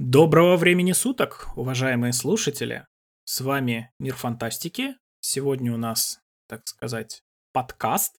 [0.00, 2.86] Доброго времени суток, уважаемые слушатели.
[3.24, 4.94] С вами Мир Фантастики.
[5.18, 8.14] Сегодня у нас, так сказать, подкаст.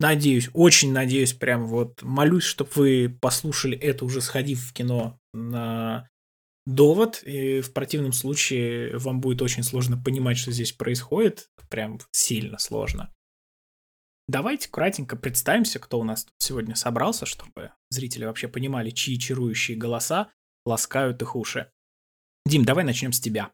[0.00, 6.08] Надеюсь, очень надеюсь, прям вот молюсь, чтобы вы послушали это уже сходив в кино на
[6.66, 12.58] довод, и в противном случае вам будет очень сложно понимать, что здесь происходит, прям сильно
[12.58, 13.14] сложно.
[14.26, 19.76] Давайте кратенько представимся, кто у нас тут сегодня собрался, чтобы зрители вообще понимали, чьи чарующие
[19.76, 20.32] голоса
[20.64, 21.70] ласкают их уши.
[22.46, 23.52] Дим, давай начнем с тебя.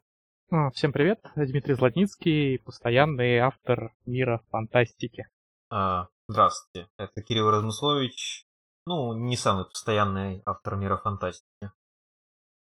[0.51, 5.27] А, всем привет, Дмитрий Златницкий, постоянный автор мира фантастики.
[5.69, 8.45] А, здравствуйте, это Кирилл Размыслович.
[8.87, 11.71] Ну, не самый постоянный автор мира фантастики.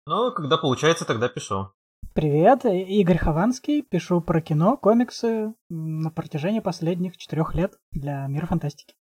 [0.06, 1.72] Но когда получается, тогда пишу.
[2.14, 8.96] Привет, Игорь Хованский, пишу про кино, комиксы на протяжении последних четырех лет для мира фантастики.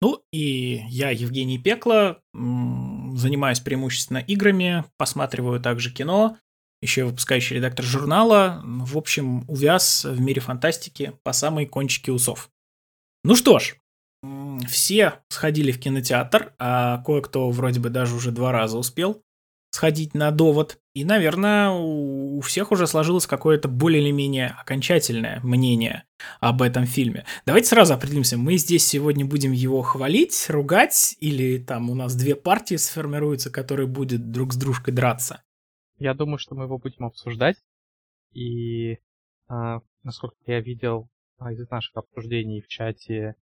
[0.00, 6.38] Ну и я, Евгений Пекло, занимаюсь преимущественно играми, посматриваю также кино,
[6.80, 8.62] еще выпускающий редактор журнала.
[8.64, 12.50] В общем, увяз в мире фантастики по самой кончике усов.
[13.24, 13.76] Ну что ж,
[14.68, 19.22] все сходили в кинотеатр, а кое-кто вроде бы даже уже два раза успел
[19.70, 20.78] сходить на довод.
[20.94, 26.04] И, наверное, у всех уже сложилось какое-то более или менее окончательное мнение
[26.40, 27.24] об этом фильме.
[27.46, 32.34] Давайте сразу определимся, мы здесь сегодня будем его хвалить, ругать, или там у нас две
[32.34, 35.42] партии сформируются, которые будут друг с дружкой драться?
[35.98, 37.56] Я думаю, что мы его будем обсуждать.
[38.32, 38.98] И,
[39.48, 41.08] а, насколько я видел
[41.38, 43.34] а, из наших обсуждений в чате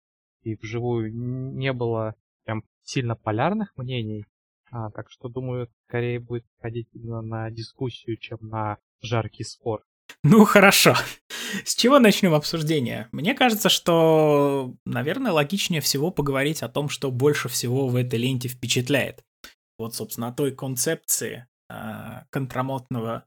[0.42, 2.16] и вживую, не было
[2.46, 4.26] прям сильно полярных мнений.
[4.72, 9.84] А, так что, думаю, скорее будет ходить именно на дискуссию, чем на жаркий спор.
[10.24, 10.96] Ну, хорошо.
[11.66, 13.08] С чего начнем обсуждение?
[13.12, 18.48] Мне кажется, что, наверное, логичнее всего поговорить о том, что больше всего в этой ленте
[18.48, 19.24] впечатляет.
[19.78, 23.26] Вот, собственно, той концепции э, контрамотного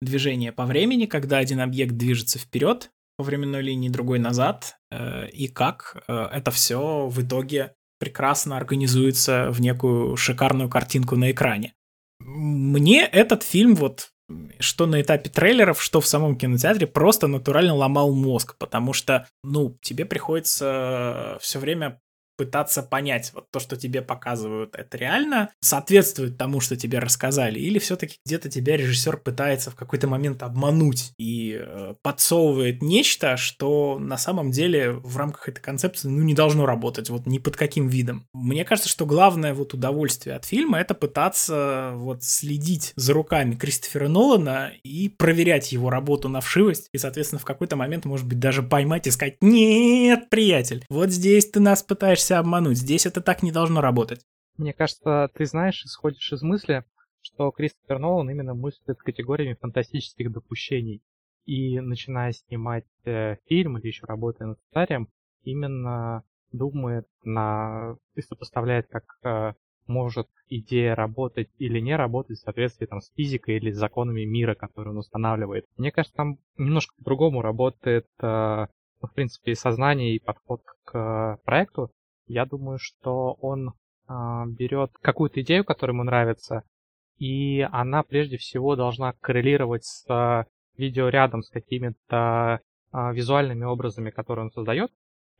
[0.00, 5.48] движения по времени, когда один объект движется вперед по временной линии, другой назад, э, и
[5.48, 11.74] как э, это все в итоге прекрасно организуется в некую шикарную картинку на экране.
[12.20, 14.10] Мне этот фильм вот
[14.58, 19.78] что на этапе трейлеров, что в самом кинотеатре, просто натурально ломал мозг, потому что, ну,
[19.80, 22.00] тебе приходится все время
[22.36, 27.78] пытаться понять, вот то, что тебе показывают, это реально соответствует тому, что тебе рассказали, или
[27.78, 34.18] все-таки где-то тебя режиссер пытается в какой-то момент обмануть и э, подсовывает нечто, что на
[34.18, 38.26] самом деле в рамках этой концепции, ну, не должно работать, вот ни под каким видом.
[38.32, 44.08] Мне кажется, что главное вот удовольствие от фильма это пытаться вот следить за руками Кристофера
[44.08, 48.62] Нолана и проверять его работу на вшивость, и, соответственно, в какой-то момент, может быть, даже
[48.62, 52.78] поймать и сказать, нет, приятель, вот здесь ты нас пытаешься пытаешься обмануть.
[52.78, 54.20] Здесь это так не должно работать.
[54.56, 56.84] Мне кажется, ты знаешь, исходишь из мысли,
[57.20, 61.02] что Кристофер Нолан именно мыслит категориями фантастических допущений.
[61.44, 65.08] И начиная снимать э, фильм или еще работая над сценарием,
[65.44, 69.52] именно думает на и сопоставляет, как э,
[69.86, 74.54] может идея работать или не работать в соответствии там, с физикой или с законами мира,
[74.54, 75.66] которые он устанавливает.
[75.76, 81.92] Мне кажется, там немножко по-другому работает, э, в принципе, сознание и подход к э, проекту.
[82.26, 84.12] Я думаю, что он э,
[84.48, 86.64] берет какую-то идею, которая ему нравится,
[87.18, 90.44] и она прежде всего должна коррелировать с э,
[90.76, 92.60] видеорядом, с какими-то
[92.92, 94.90] э, визуальными образами, которые он создает.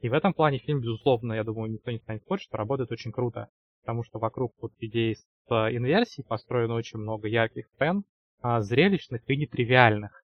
[0.01, 3.49] И в этом плане фильм, безусловно, я думаю, никто не станет спорить, работает очень круто.
[3.81, 8.05] Потому что вокруг вот идей с инверсией построено очень много ярких сцен,
[8.43, 10.23] э, зрелищных и нетривиальных.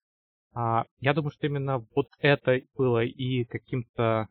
[0.55, 4.29] Uh, я думаю, что именно вот это было и каким-то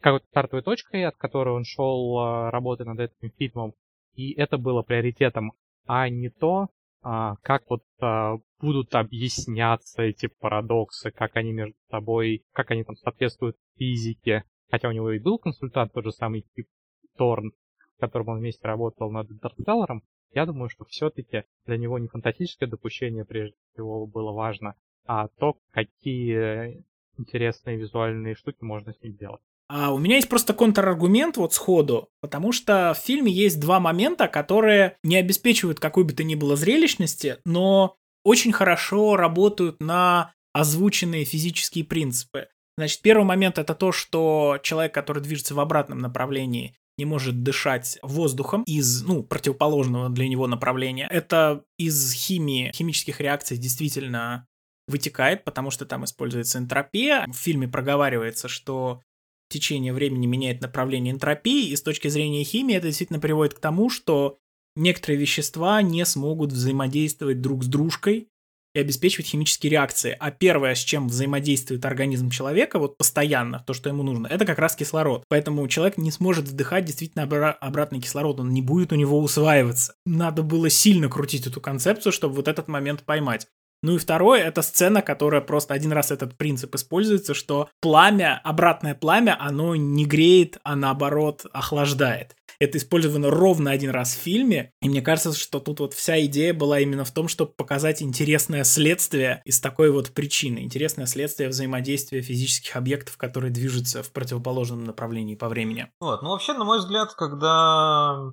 [0.00, 3.74] какой-то стартовой точкой, от которой он шел а, работать над этим фильмом,
[4.14, 5.52] и это было приоритетом,
[5.86, 6.68] а не то,
[7.02, 12.96] а, как вот а, будут объясняться эти парадоксы, как они между собой, как они там
[12.96, 14.44] соответствуют физике.
[14.70, 16.68] Хотя у него и был консультант, тот же самый Кип
[17.16, 17.52] Торн,
[17.96, 20.02] с которым он вместе работал над Интерстелларом,
[20.32, 24.74] я думаю, что все-таки для него не фантастическое допущение прежде всего было важно,
[25.06, 26.84] а то, какие
[27.18, 29.42] интересные визуальные штуки можно с ним делать.
[29.72, 34.26] А у меня есть просто контраргумент вот сходу, потому что в фильме есть два момента,
[34.26, 37.94] которые не обеспечивают какой бы то ни было зрелищности, но
[38.24, 42.48] очень хорошо работают на озвученные физические принципы.
[42.76, 47.96] Значит, первый момент это то, что человек, который движется в обратном направлении, не может дышать
[48.02, 51.06] воздухом из, ну, противоположного для него направления.
[51.08, 54.48] Это из химии, химических реакций действительно
[54.88, 57.24] вытекает, потому что там используется энтропия.
[57.28, 59.02] В фильме проговаривается, что
[59.50, 63.90] течение времени меняет направление энтропии, и с точки зрения химии это действительно приводит к тому,
[63.90, 64.38] что
[64.76, 68.28] некоторые вещества не смогут взаимодействовать друг с дружкой
[68.74, 70.16] и обеспечивать химические реакции.
[70.18, 74.58] А первое, с чем взаимодействует организм человека, вот постоянно, то, что ему нужно, это как
[74.58, 75.24] раз кислород.
[75.28, 79.94] Поэтому человек не сможет вдыхать действительно обра- обратный кислород, он не будет у него усваиваться.
[80.06, 83.48] Надо было сильно крутить эту концепцию, чтобы вот этот момент поймать.
[83.82, 88.94] Ну и второе, это сцена, которая просто один раз этот принцип используется, что пламя, обратное
[88.94, 92.36] пламя, оно не греет, а наоборот охлаждает.
[92.58, 96.52] Это использовано ровно один раз в фильме, и мне кажется, что тут вот вся идея
[96.52, 102.20] была именно в том, чтобы показать интересное следствие из такой вот причины, интересное следствие взаимодействия
[102.20, 105.90] физических объектов, которые движутся в противоположном направлении по времени.
[106.00, 108.30] Вот, ну вообще, на мой взгляд, когда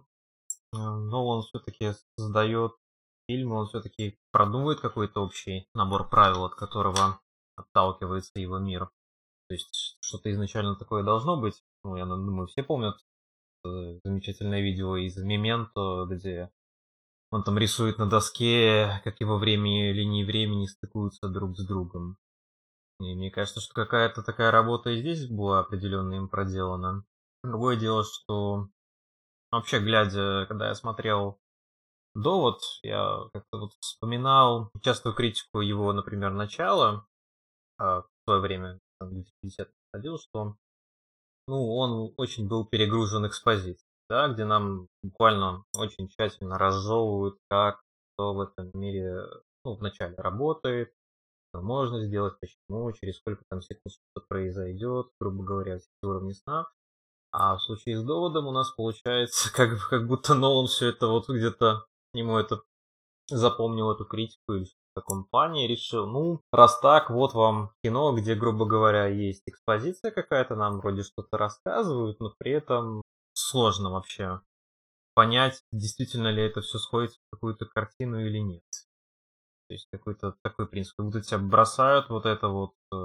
[0.74, 2.74] э, Нолан все-таки создает
[3.28, 7.20] фильм, он все-таки продумывает какой-то общий набор правил, от которого
[7.56, 8.90] отталкивается его мир.
[9.48, 11.62] То есть что-то изначально такое должно быть.
[11.84, 12.96] Ну, я думаю, все помнят
[13.66, 16.52] э, замечательное видео из Мементо, где
[17.32, 22.18] он там рисует на доске, как его времени, линии времени стыкуются друг с другом.
[23.00, 27.06] И мне кажется, что какая-то такая работа и здесь была определенно им проделана.
[27.44, 28.70] Другое дело, что
[29.52, 31.40] вообще глядя, когда я смотрел
[32.18, 37.06] довод, я как-то вот вспоминал частую критику его, например, начала,
[37.78, 40.56] а, в свое время, в 2050 ходил, что
[41.48, 47.82] ну, он очень был перегружен экспозицией, да, где нам буквально очень тщательно разжевывают, как
[48.14, 49.24] что в этом мире
[49.64, 50.92] ну, вначале работает,
[51.50, 56.68] что можно сделать, почему, через сколько там секунд что-то произойдет, грубо говоря, все уровни сна.
[57.32, 61.30] А в случае с доводом у нас получается, как, как будто Нолан все это вот
[61.30, 62.62] где-то ему это
[63.30, 68.66] запомнил эту критику или в таком решил, ну, раз так, вот вам кино, где, грубо
[68.66, 73.02] говоря, есть экспозиция какая-то, нам вроде что-то рассказывают, но при этом
[73.34, 74.42] сложно вообще
[75.14, 78.64] понять, действительно ли это все сходится в какую-то картину или нет.
[79.68, 82.96] То есть какой-то такой принцип, как будто тебя бросают вот это вот э,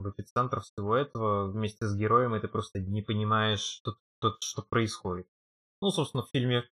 [0.00, 4.62] в эпицентр всего этого вместе с героем, и ты просто не понимаешь, что, что, что
[4.62, 5.28] происходит.
[5.80, 6.68] Ну, собственно, в фильме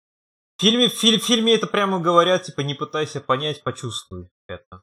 [0.63, 4.83] фильме, в, фильме, это прямо говорят, типа, не пытайся понять, почувствуй это.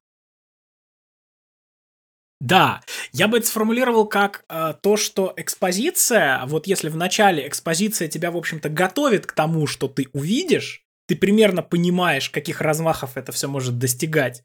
[2.41, 2.81] Да,
[3.11, 8.31] я бы это сформулировал как э, то, что экспозиция, вот если в начале экспозиция тебя,
[8.31, 13.49] в общем-то, готовит к тому, что ты увидишь, ты примерно понимаешь, каких размахов это все
[13.49, 14.43] может достигать,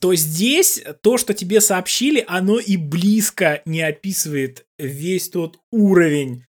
[0.00, 6.44] то здесь то, что тебе сообщили, оно и близко не описывает весь тот уровень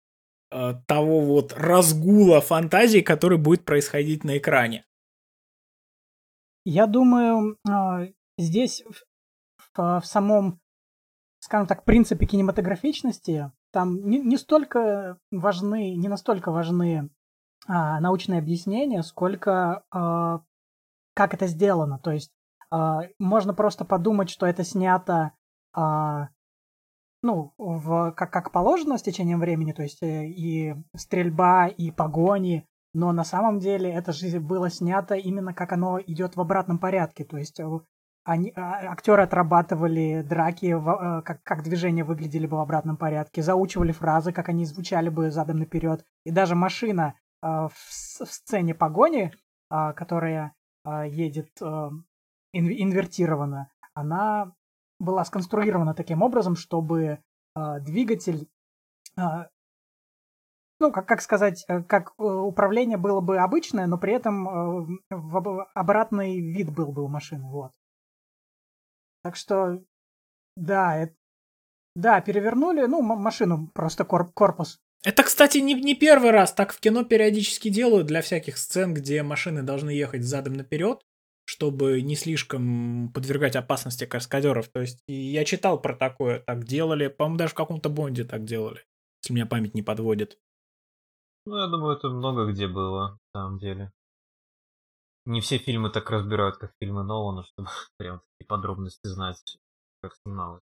[0.50, 4.84] того вот разгула фантазии, который будет происходить на экране.
[6.64, 8.82] Я думаю, э, здесь
[9.74, 10.60] в, самом
[11.40, 17.10] скажем так, принципе кинематографичности, там не, столько важны, не настолько важны
[17.66, 20.40] а, научные объяснения, сколько а,
[21.14, 21.98] как это сделано.
[21.98, 22.30] То есть
[23.18, 25.32] можно просто подумать, что это снято
[25.72, 26.28] а,
[27.28, 32.66] ну, в, как, как положено с течением времени, то есть э, и стрельба, и погони,
[32.94, 37.24] но на самом деле это же было снято именно как оно идет в обратном порядке.
[37.24, 37.66] То есть э,
[38.24, 43.42] они, а, актеры отрабатывали драки, в, а, как, как движения выглядели бы в обратном порядке,
[43.42, 46.06] заучивали фразы, как они звучали бы задом наперед.
[46.24, 49.32] И даже машина в, в сцене погони,
[49.68, 50.54] а, которая
[50.86, 52.04] едет ин,
[52.54, 54.54] инвертирована, она
[54.98, 57.22] была сконструирована таким образом, чтобы
[57.54, 58.48] а, двигатель
[59.16, 59.48] а,
[60.80, 64.98] ну, как, как сказать, э, как э, управление было бы обычное, но при этом э,
[65.10, 67.72] в обратный вид был бы у машины, вот.
[69.24, 69.82] Так что,
[70.56, 71.14] да, это,
[71.96, 74.78] да, перевернули, ну, машину, просто корп, корпус.
[75.04, 76.52] Это, кстати, не, не первый раз.
[76.52, 81.02] Так в кино периодически делают для всяких сцен, где машины должны ехать задом наперед,
[81.48, 84.68] чтобы не слишком подвергать опасности каскадеров.
[84.68, 87.08] То есть я читал про такое, так делали.
[87.08, 88.84] По-моему, даже в каком-то Бонде так делали,
[89.22, 90.38] если меня память не подводит.
[91.46, 93.90] Ну, я думаю, это много где было, на самом деле
[95.28, 99.38] не все фильмы так разбирают, как фильмы Нолана, чтобы прям такие подробности знать,
[100.02, 100.62] как снималось.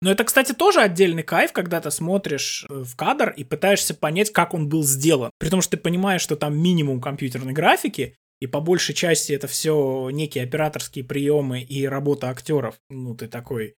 [0.00, 4.30] Но это, кстати, тоже отдельный кайф, когда ты смотришь э, в кадр и пытаешься понять,
[4.30, 5.30] как он был сделан.
[5.38, 9.46] При том, что ты понимаешь, что там минимум компьютерной графики, и по большей части это
[9.46, 12.74] все некие операторские приемы и работа актеров.
[12.90, 13.76] Ну, ты такой,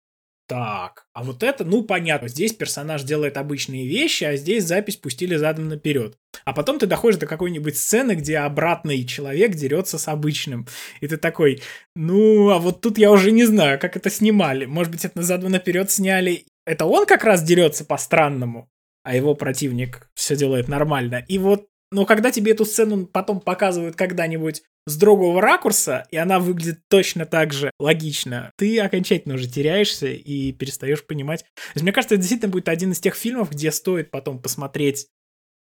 [0.47, 5.37] так, а вот это, ну понятно, здесь персонаж делает обычные вещи, а здесь запись пустили
[5.37, 6.19] задом наперед.
[6.45, 10.67] А потом ты доходишь до какой-нибудь сцены, где обратный человек дерется с обычным.
[11.01, 11.63] И ты такой,
[11.97, 14.67] ну, а вот тут я уже не знаю, как это снимали.
[14.67, 16.45] Может быть, это задом наперед сняли.
[16.67, 18.69] Это он как раз дерется по-странному,
[19.03, 21.25] а его противник все делает нормально.
[21.27, 26.41] И вот Но когда тебе эту сцену потом показывают когда-нибудь с другого ракурса, и она
[26.41, 31.45] выглядит точно так же логично, ты окончательно уже теряешься и перестаешь понимать.
[31.45, 35.07] То есть, мне кажется, это действительно будет один из тех фильмов, где стоит потом посмотреть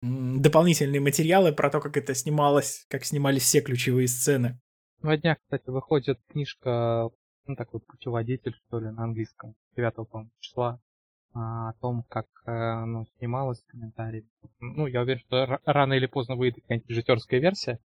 [0.02, 4.61] дополнительные материалы про то, как это снималось, как снимались все ключевые сцены.
[5.00, 7.08] На днях, кстати, выходит книжка,
[7.47, 10.78] ну, такой путеводитель, что ли, на английском, 9 по числа,
[11.38, 14.28] о том, как ну, снималось комментарии.
[14.61, 17.80] Ну, я уверен, что рано или поздно выйдет какая-нибудь режиссерская версия.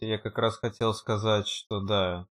[0.00, 2.26] Я как раз хотел сказать, что да,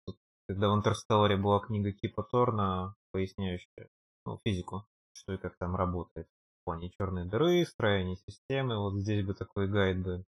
[0.47, 3.89] когда в Интерстелларе была книга Кипа Торна, поясняющая
[4.25, 6.27] ну, физику, что и как там работает
[6.61, 10.25] в плане черной дыры, строения системы, вот здесь бы такой гайд бы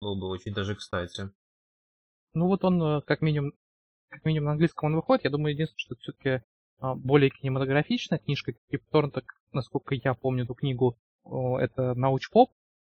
[0.00, 1.30] был бы очень даже кстати.
[2.34, 3.52] Ну вот он, э, как минимум,
[4.08, 5.24] как минимум на английском он выходит.
[5.24, 6.42] Я думаю, единственное, что все-таки а,
[6.80, 8.52] более кинематографичная книжка.
[8.70, 12.50] Кип Торнток, насколько я помню эту книгу, это науч-поп,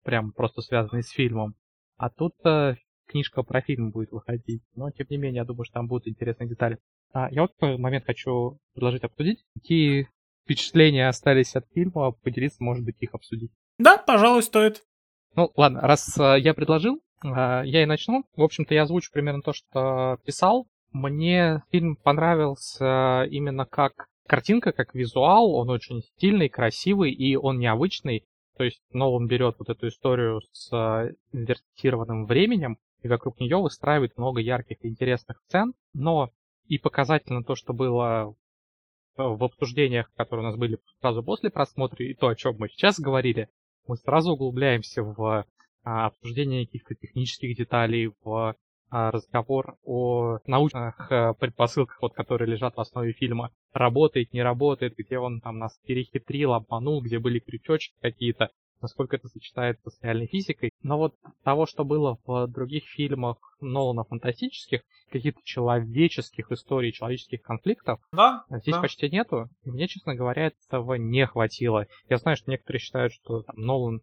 [0.05, 1.55] прям просто связанный с фильмом.
[1.97, 4.63] А тут э, книжка про фильм будет выходить.
[4.75, 6.79] Но, тем не менее, я думаю, что там будут интересные детали.
[7.13, 9.45] А, я вот такой момент хочу предложить обсудить.
[9.55, 10.09] Какие
[10.45, 13.51] впечатления остались от фильма, поделиться, может быть, их обсудить.
[13.79, 14.85] Да, пожалуй, стоит.
[15.35, 18.25] Ну, ладно, раз э, я предложил, э, я и начну.
[18.37, 20.69] В общем-то, я озвучу примерно то, что писал.
[20.93, 25.53] Мне фильм понравился именно как картинка, как визуал.
[25.55, 28.25] Он очень стильный, красивый и он необычный.
[28.57, 34.17] То есть Нолан берет вот эту историю с э, инвертированным временем и вокруг нее выстраивает
[34.17, 36.31] много ярких и интересных сцен, но
[36.67, 38.35] и показательно то, что было
[39.17, 43.01] в обсуждениях, которые у нас были сразу после просмотра, и то, о чем мы сейчас
[43.01, 43.49] говорили,
[43.87, 45.45] мы сразу углубляемся в
[45.83, 48.55] а, обсуждение каких-то технических деталей, в
[48.91, 53.51] разговор о научных э, предпосылках, вот, которые лежат в основе фильма.
[53.73, 59.29] Работает, не работает, где он там нас перехитрил, обманул, где были крючочки какие-то, насколько это
[59.29, 60.73] сочетается с реальной физикой.
[60.83, 61.15] Но вот
[61.45, 68.75] того, что было в других фильмах Нолана фантастических, каких-то человеческих историй, человеческих конфликтов, да, здесь
[68.75, 68.81] да.
[68.81, 69.49] почти нету.
[69.65, 71.87] И мне, честно говоря, этого не хватило.
[72.09, 74.01] Я знаю, что некоторые считают, что там, Нолан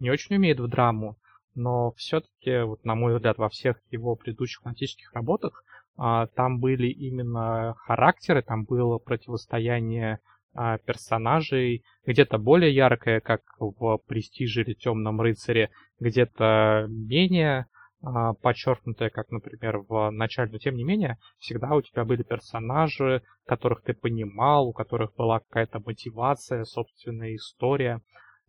[0.00, 1.16] не очень умеет в драму,
[1.54, 5.64] но все-таки, вот, на мой взгляд, во всех его предыдущих фантастических работах
[5.96, 10.18] а, там были именно характеры, там было противостояние
[10.54, 15.70] а, персонажей, где-то более яркое, как в «Престиже» или «Темном рыцаре»,
[16.00, 17.66] где-то менее
[18.02, 23.22] а, подчеркнутое, как, например, в начале, но тем не менее, всегда у тебя были персонажи,
[23.46, 28.00] которых ты понимал, у которых была какая-то мотивация, собственная история.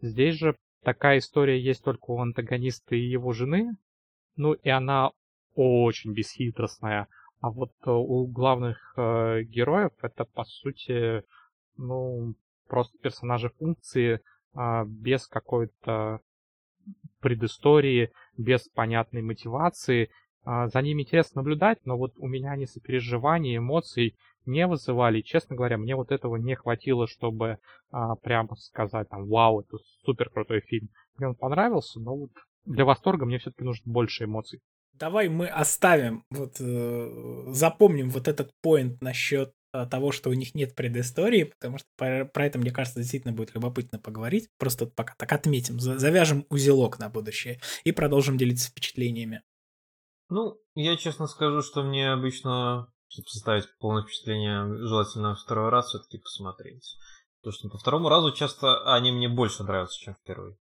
[0.02, 3.76] Здесь же Такая история есть только у антагониста и его жены.
[4.36, 5.10] Ну и она
[5.56, 7.08] очень бесхитростная.
[7.42, 11.24] А вот э, у главных э, героев это по сути,
[11.76, 12.36] ну,
[12.68, 14.20] просто персонажи функции
[14.54, 16.20] э, без какой-то
[17.20, 20.12] предыстории, без понятной мотивации.
[20.46, 24.16] Э, за ними интересно наблюдать, но вот у меня они сопереживания, эмоций
[24.46, 25.20] не вызывали.
[25.20, 27.60] И, честно говоря, мне вот этого не хватило, чтобы
[27.92, 30.90] а, прямо сказать, там, вау, это супер крутой фильм.
[31.18, 32.32] Мне он понравился, но вот
[32.66, 34.62] для восторга мне все-таки нужно больше эмоций.
[34.94, 40.56] Давай мы оставим, вот э, запомним вот этот поинт насчет э, того, что у них
[40.56, 44.48] нет предыстории, потому что про, про это, мне кажется, действительно будет любопытно поговорить.
[44.58, 49.42] Просто пока так отметим, завяжем узелок на будущее и продолжим делиться впечатлениями.
[50.30, 56.18] Ну, я честно скажу, что мне обычно чтобы составить полное впечатление, желательно второй раз все-таки
[56.18, 56.98] посмотреть.
[57.42, 60.58] Потому что по второму разу часто они мне больше нравятся, чем в первый.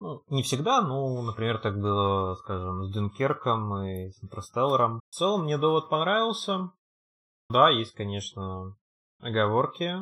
[0.00, 5.00] Ну, не всегда, ну, например, так было, скажем, с Дюнкерком и с Интерстелларом.
[5.08, 6.72] В целом мне довод понравился.
[7.48, 8.76] Да, есть, конечно,
[9.20, 9.94] оговорки.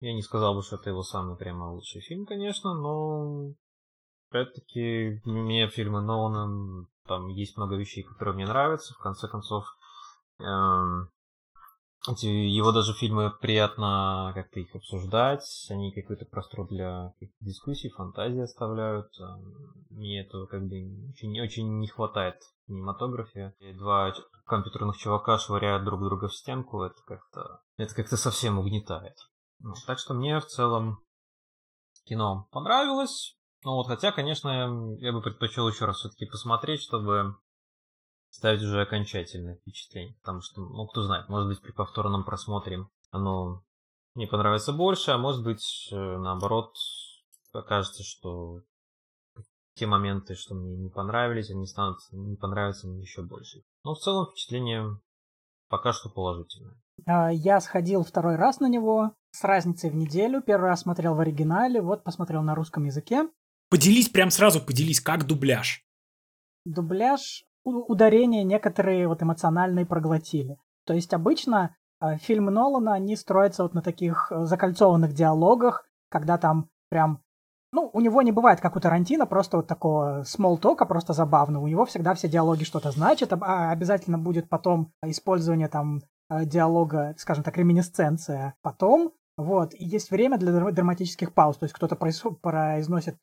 [0.00, 3.54] Я не сказал бы, что это его самый прямо лучший фильм, конечно, но
[4.30, 8.94] опять-таки мне фильмы Нолана там есть много вещей, которые мне нравятся.
[8.94, 9.64] В конце концов,
[12.22, 19.08] его даже фильмы приятно как-то их обсуждать, они какой-то простор для дискуссий, фантазии оставляют.
[19.20, 19.54] Эм,
[19.90, 20.76] мне этого как бы
[21.10, 23.54] очень, очень не хватает в кинематографе.
[23.76, 24.14] Два
[24.46, 29.16] компьютерных чувака швыряют друг друга в стенку, это как-то это как-то совсем угнетает.
[29.86, 31.00] Так что мне в целом
[32.04, 33.36] кино понравилось.
[33.64, 37.36] Ну вот, хотя, конечно, я бы предпочел еще раз все-таки посмотреть, чтобы
[38.30, 40.16] ставить уже окончательное впечатление.
[40.20, 43.64] Потому что, ну, кто знает, может быть, при повторном просмотре оно
[44.14, 46.74] не понравится больше, а может быть, э, наоборот,
[47.52, 48.62] окажется, что
[49.74, 53.62] те моменты, что мне не понравились, они станут не понравятся мне еще больше.
[53.84, 55.00] Но в целом впечатление
[55.68, 56.74] пока что положительное.
[57.06, 60.42] А, я сходил второй раз на него с разницей в неделю.
[60.42, 63.28] Первый раз смотрел в оригинале, вот посмотрел на русском языке.
[63.70, 65.84] Поделись прям сразу, поделись, как дубляж.
[66.64, 70.58] дубляж, ударения некоторые вот эмоциональные проглотили.
[70.86, 76.38] То есть обычно э, фильмы Нолана, они строятся вот на таких э, закольцованных диалогах, когда
[76.38, 77.20] там прям
[77.72, 81.64] ну, у него не бывает, как у Тарантино, просто вот такого смолтока, просто забавного.
[81.64, 87.14] У него всегда все диалоги что-то значат, а обязательно будет потом использование там э, диалога,
[87.18, 89.12] скажем так, реминесценция потом.
[89.36, 93.18] Вот, и есть время для драматических пауз, то есть кто-то произносит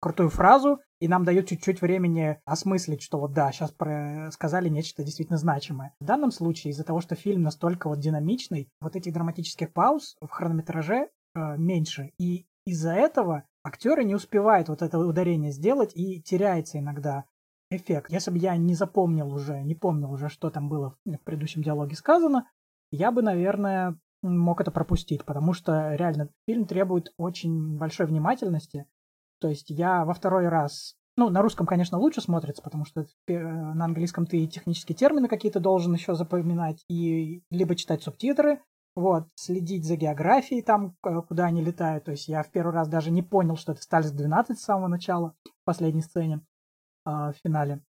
[0.00, 4.30] крутую фразу, и нам дают чуть-чуть времени осмыслить, что вот да, сейчас про...
[4.32, 5.94] сказали нечто действительно значимое.
[6.00, 10.28] В данном случае, из-за того, что фильм настолько вот динамичный, вот этих драматических пауз в
[10.28, 16.78] хронометраже э, меньше, и из-за этого актеры не успевают вот это ударение сделать и теряется
[16.78, 17.24] иногда
[17.70, 18.10] эффект.
[18.10, 21.96] Если бы я не запомнил уже, не помнил уже, что там было в предыдущем диалоге
[21.96, 22.48] сказано,
[22.90, 28.86] я бы, наверное, мог это пропустить, потому что реально фильм требует очень большой внимательности.
[29.40, 33.84] То есть я во второй раз ну, на русском, конечно, лучше смотрится, потому что на
[33.84, 38.62] английском ты технические термины какие-то должен еще запоминать и либо читать субтитры,
[38.94, 42.04] вот, следить за географией там, куда они летают.
[42.04, 44.86] То есть я в первый раз даже не понял, что это Стальс 12 с самого
[44.86, 46.40] начала, в последней сцене,
[47.04, 47.82] э, в финале.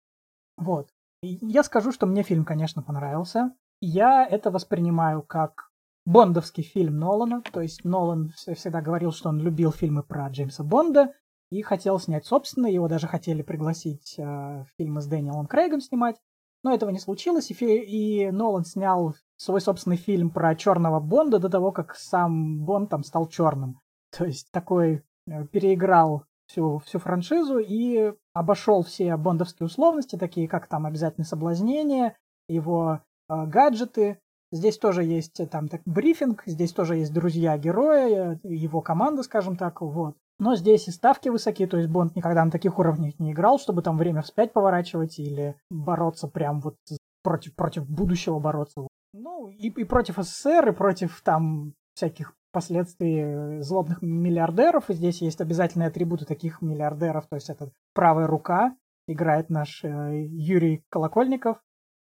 [0.57, 0.89] Вот.
[1.21, 3.53] Я скажу, что мне фильм, конечно, понравился.
[3.79, 5.69] Я это воспринимаю как
[6.05, 7.41] бондовский фильм Нолана.
[7.41, 11.13] То есть Нолан всегда говорил, что он любил фильмы про Джеймса Бонда
[11.49, 12.73] и хотел снять собственный.
[12.73, 16.17] Его даже хотели пригласить э, фильмы с Дэниелом Крейгом снимать.
[16.63, 21.49] Но этого не случилось, и, и Нолан снял свой собственный фильм про черного Бонда до
[21.49, 23.79] того, как сам Бонд там стал черным.
[24.15, 30.67] То есть такой э, переиграл всю, всю франшизу и обошел все бондовские условности, такие как
[30.67, 34.19] там обязательное соблазнение, его э, гаджеты.
[34.51, 39.23] Здесь тоже есть э, там так, брифинг, здесь тоже есть друзья героя, э, его команда,
[39.23, 40.17] скажем так, вот.
[40.39, 43.81] Но здесь и ставки высокие, то есть Бонд никогда на таких уровнях не играл, чтобы
[43.81, 46.75] там время вспять поворачивать или бороться прям вот
[47.23, 48.87] против, против будущего бороться.
[49.13, 54.89] Ну, и, и против СССР, и против там всяких последствий злобных миллиардеров.
[54.89, 58.75] И здесь есть обязательные атрибуты таких миллиардеров, то есть это правая рука,
[59.07, 61.57] играет наш э, Юрий Колокольников.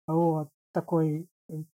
[0.06, 1.26] Вот, такой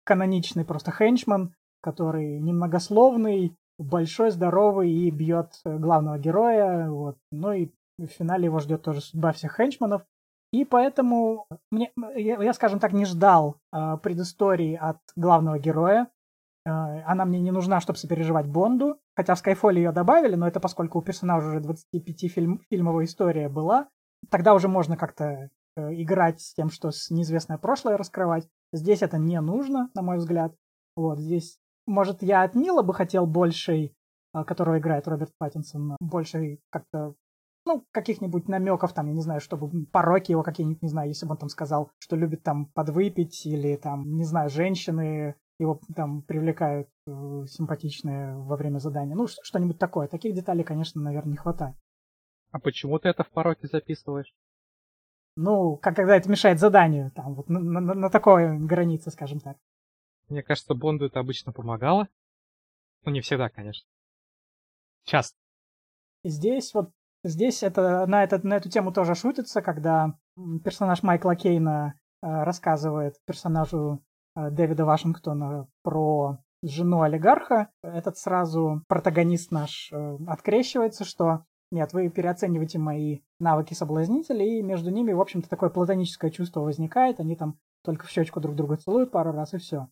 [0.03, 6.89] каноничный просто хенчман, который немногословный, большой, здоровый и бьет главного героя.
[6.89, 7.17] Вот.
[7.31, 10.03] Ну и в финале его ждет тоже судьба всех хенчманов.
[10.51, 16.09] И поэтому мне, я, я, скажем так, не ждал э, предыстории от главного героя.
[16.65, 18.99] Э, она мне не нужна, чтобы сопереживать Бонду.
[19.15, 23.89] Хотя в Skyfall ее добавили, но это поскольку у персонажа уже 25 фильм, история была.
[24.29, 28.47] Тогда уже можно как-то э, играть с тем, что с неизвестное прошлое раскрывать.
[28.71, 30.53] Здесь это не нужно, на мой взгляд.
[30.95, 33.95] Вот здесь может, я от Нила бы хотел большей,
[34.33, 37.15] а, которого играет Роберт Паттинсон, больше как-то
[37.65, 41.31] ну, каких-нибудь намеков, там, я не знаю, чтобы пороки его какие-нибудь, не знаю, если бы
[41.31, 46.89] он там сказал, что любит там подвыпить, или там, не знаю, женщины его там привлекают
[47.07, 49.15] э, симпатичные во время задания.
[49.15, 50.07] Ну, что-нибудь такое.
[50.07, 51.75] Таких деталей, конечно, наверное, не хватает.
[52.51, 54.33] А почему ты это в пороке записываешь?
[55.35, 59.57] Ну, как когда это мешает заданию, там, вот на, на, на такой границе, скажем так.
[60.29, 62.07] Мне кажется, Бонду это обычно помогало.
[63.05, 63.87] Ну, не всегда, конечно.
[65.05, 65.37] Часто.
[66.23, 66.91] Здесь вот
[67.23, 70.17] здесь это на, это, на эту тему тоже шутится, когда
[70.63, 74.03] персонаж Майкла Кейна э, рассказывает персонажу
[74.35, 77.69] э, Дэвида Вашингтона про жену олигарха.
[77.81, 84.91] Этот сразу протагонист наш э, открещивается, что нет, вы переоцениваете мои навыки соблазнителя, и между
[84.91, 87.19] ними, в общем-то, такое платоническое чувство возникает.
[87.19, 89.87] Они там только в щечку друг друга целуют пару раз, и все.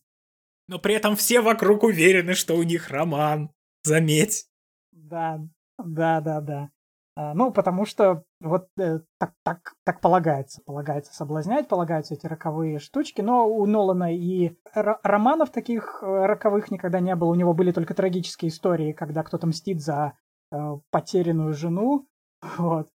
[0.68, 3.50] Но при этом все вокруг уверены, что у них роман.
[3.84, 4.46] Заметь.
[4.92, 5.40] Да,
[5.78, 6.70] да, да, да.
[7.14, 10.62] А, ну, потому что вот э, так, так, так полагается.
[10.64, 13.20] Полагается соблазнять, полагаются эти роковые штучки.
[13.20, 17.30] Но у Нолана и романов таких э, роковых никогда не было.
[17.30, 20.14] У него были только трагические истории, когда кто-то мстит за
[20.50, 20.56] э,
[20.90, 22.08] потерянную жену.
[22.58, 22.88] Вот.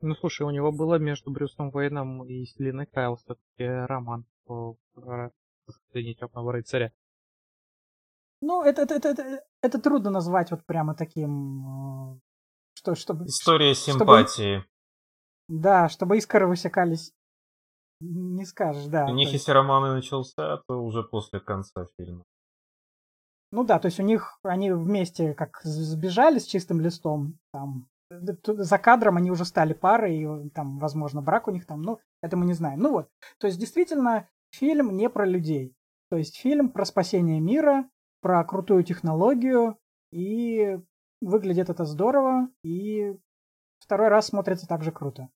[0.00, 4.76] Ну, слушай, у него было между Брюсом Уэйном и Селиной Кайл все-таки роман по
[5.66, 6.92] «Последний темного рыцаря».
[8.40, 12.20] Ну, это, это, это, это, это трудно назвать вот прямо таким, э,
[12.74, 13.24] что, чтобы...
[13.26, 14.58] История симпатии.
[14.58, 14.68] Чтобы,
[15.48, 17.12] да, чтобы искры высекались,
[18.00, 19.06] не скажешь, да.
[19.06, 19.40] У них, есть...
[19.40, 22.22] если роман и начался, то уже после конца фильма.
[23.52, 28.78] Ну да, то есть у них, они вместе как сбежали с чистым листом, там, за
[28.78, 32.44] кадром они уже стали парой, и там, возможно, брак у них там, ну, это мы
[32.44, 32.80] не знаем.
[32.80, 35.74] Ну вот, то есть действительно фильм не про людей.
[36.10, 37.88] То есть фильм про спасение мира,
[38.20, 39.76] про крутую технологию,
[40.12, 40.78] и
[41.20, 43.16] выглядит это здорово, и
[43.78, 45.28] второй раз смотрится также круто.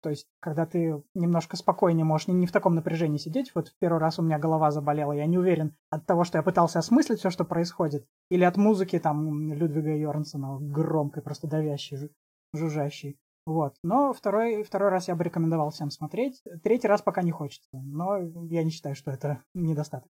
[0.00, 3.50] То есть, когда ты немножко спокойнее можешь не, не в таком напряжении сидеть.
[3.54, 5.12] Вот в первый раз у меня голова заболела.
[5.12, 8.06] Я не уверен от того, что я пытался осмыслить все, что происходит.
[8.30, 12.10] Или от музыки там Людвига Йорнсона, громкой, просто давящей,
[12.52, 13.18] жужжащей.
[13.48, 13.76] Вот.
[13.82, 16.42] Но второй, второй раз я бы рекомендовал всем смотреть.
[16.62, 17.70] Третий раз пока не хочется.
[17.72, 18.18] Но
[18.50, 20.10] я не считаю, что это недостаток.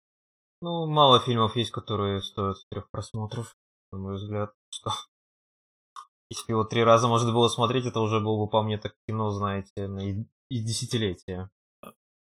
[0.61, 3.57] Ну, мало фильмов есть, которые стоят трех просмотров,
[3.93, 4.53] на мой взгляд.
[4.71, 4.91] Что
[6.29, 9.31] если его три раза можно было смотреть, это уже было бы по мне так кино,
[9.31, 11.51] знаете, и, и десятилетия.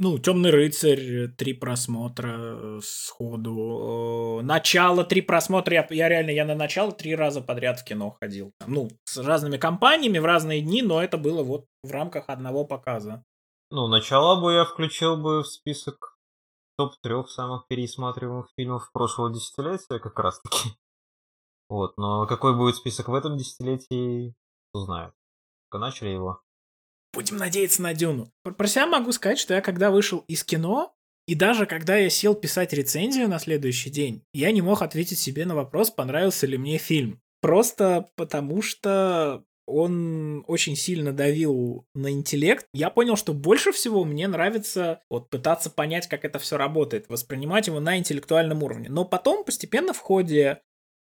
[0.02, 4.40] Ну, Темный рыцарь, три просмотра э, сходу.
[4.42, 5.74] Начало, три просмотра.
[5.74, 8.54] Я, я реально, я на начало три раза подряд в кино ходил.
[8.66, 13.22] Ну, с разными компаниями в разные дни, но это было вот в рамках одного показа.
[13.70, 16.16] Ну, начало бы я включил бы в список
[16.78, 20.70] топ-трех самых пересматриваемых фильмов прошлого десятилетия как раз таки.
[21.68, 24.34] Вот, но какой будет список в этом десятилетии,
[24.70, 25.12] кто знает.
[25.68, 26.40] Только начали его.
[27.12, 28.30] Будем надеяться на Дюну.
[28.42, 30.94] Про себя могу сказать, что я когда вышел из кино,
[31.26, 35.44] и даже когда я сел писать рецензию на следующий день, я не мог ответить себе
[35.44, 37.20] на вопрос, понравился ли мне фильм.
[37.40, 42.66] Просто потому что он очень сильно давил на интеллект.
[42.72, 47.68] Я понял, что больше всего мне нравится вот пытаться понять, как это все работает, воспринимать
[47.68, 48.88] его на интеллектуальном уровне.
[48.88, 50.60] Но потом постепенно в ходе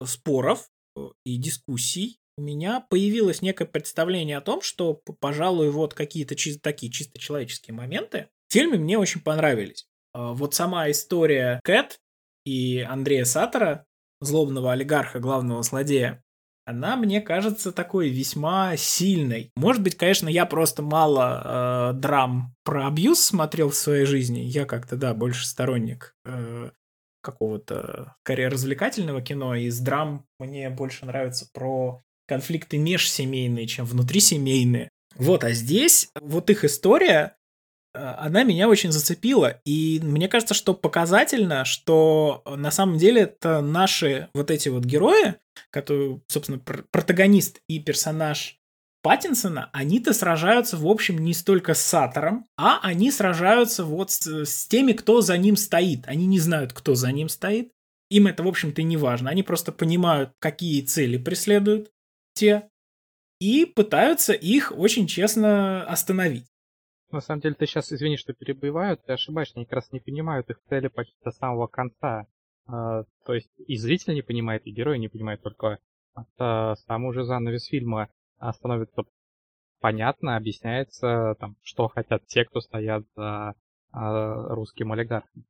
[0.04, 6.36] споров э, и дискуссий у меня появилось некое представление о том, что, пожалуй, вот какие-то
[6.36, 9.88] чисто такие чисто человеческие моменты в фильме мне очень понравились.
[10.14, 11.98] А, вот сама история Кэт
[12.44, 13.84] и Андрея Саттера,
[14.20, 16.22] злобного олигарха, главного злодея,
[16.64, 19.50] она мне кажется такой весьма сильной.
[19.56, 24.40] Может быть, конечно, я просто мало э, драм про абьюз смотрел в своей жизни.
[24.40, 26.70] Я как-то, да, больше сторонник э,
[27.22, 29.54] какого-то скорее развлекательного кино.
[29.54, 34.90] Из драм мне больше нравится про конфликты межсемейные, чем внутрисемейные.
[35.16, 37.36] Вот, а здесь вот их история,
[37.94, 39.60] э, она меня очень зацепила.
[39.64, 45.34] И мне кажется, что показательно, что на самом деле это наши вот эти вот герои,
[45.70, 48.56] которые, собственно, протагонист и персонаж
[49.02, 54.66] Паттинсона, они-то сражаются, в общем, не столько с Сатором, а они сражаются вот с, с
[54.66, 56.06] теми, кто за ним стоит.
[56.06, 57.70] Они не знают, кто за ним стоит.
[58.10, 59.30] Им это, в общем-то, не важно.
[59.30, 61.90] Они просто понимают, какие цели преследуют
[62.38, 62.68] те,
[63.40, 66.46] и пытаются их очень честно остановить.
[67.10, 70.50] На самом деле, ты сейчас, извини, что перебиваю, ты ошибаешься, они как раз не понимают
[70.50, 72.26] их цели почти до самого конца.
[72.66, 75.78] А, то есть и зритель не понимает, и герой не понимает, только
[76.14, 78.08] это сам уже занавес фильма
[78.54, 79.04] становится
[79.80, 83.54] понятно, объясняется, там, что хотят те, кто стоят за
[83.92, 85.44] русским олигархом.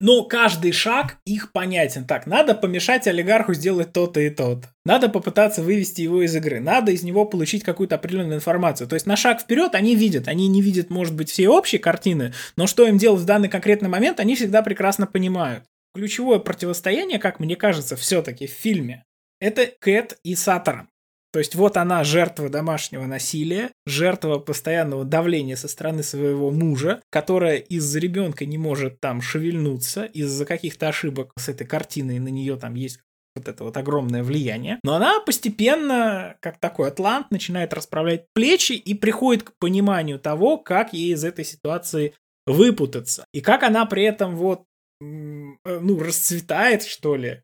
[0.00, 2.04] Но каждый шаг их понятен.
[2.04, 4.68] Так, надо помешать олигарху сделать то-то и то-то.
[4.84, 6.60] Надо попытаться вывести его из игры.
[6.60, 8.88] Надо из него получить какую-то определенную информацию.
[8.88, 10.28] То есть на шаг вперед они видят.
[10.28, 13.88] Они не видят, может быть, все общие картины, но что им делать в данный конкретный
[13.88, 15.64] момент, они всегда прекрасно понимают.
[15.94, 19.04] Ключевое противостояние, как мне кажется, все-таки в фильме,
[19.40, 20.88] это Кэт и Сатора.
[21.34, 27.56] То есть вот она жертва домашнего насилия, жертва постоянного давления со стороны своего мужа, которая
[27.56, 32.76] из-за ребенка не может там шевельнуться, из-за каких-то ошибок с этой картиной на нее там
[32.76, 33.00] есть
[33.34, 34.78] вот это вот огромное влияние.
[34.84, 40.92] Но она постепенно, как такой атлант, начинает расправлять плечи и приходит к пониманию того, как
[40.92, 42.14] ей из этой ситуации
[42.46, 43.24] выпутаться.
[43.32, 44.62] И как она при этом вот,
[45.00, 47.42] ну, расцветает, что ли.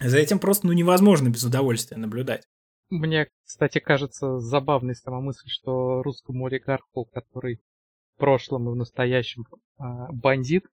[0.00, 2.44] За этим просто, ну, невозможно без удовольствия наблюдать.
[2.88, 7.60] Мне, кстати, кажется забавной сама мысль, что русскому олигарху, который
[8.14, 9.44] в прошлом и в настоящем
[9.78, 10.64] а, бандит,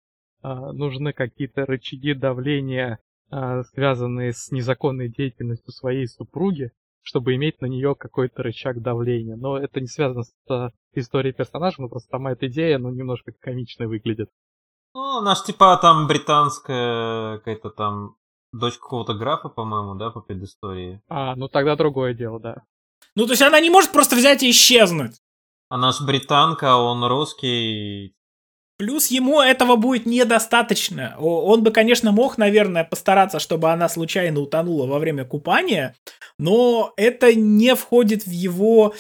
[0.42, 3.00] а, нужны какие-то рычаги давления,
[3.32, 6.72] а, связанные с незаконной деятельностью своей супруги,
[7.02, 9.36] чтобы иметь на нее какой-то рычаг давления.
[9.36, 13.88] Но это не связано с историей персонажа, но просто сама эта идея, ну, немножко комично
[13.88, 14.30] выглядит.
[14.94, 18.16] Ну, наш типа там британская какая-то там
[18.54, 21.02] дочь какого-то графа, по-моему, да, по предыстории.
[21.10, 22.64] А, ну тогда другое дело, да.
[23.16, 25.22] Ну, то есть она не может просто взять и исчезнуть.
[25.70, 28.16] Она ж британка, а он русский.
[28.78, 31.16] Плюс ему этого будет недостаточно.
[31.20, 35.96] Он бы, конечно, мог, наверное, постараться, чтобы она случайно утонула во время купания,
[36.40, 38.94] но это не входит в его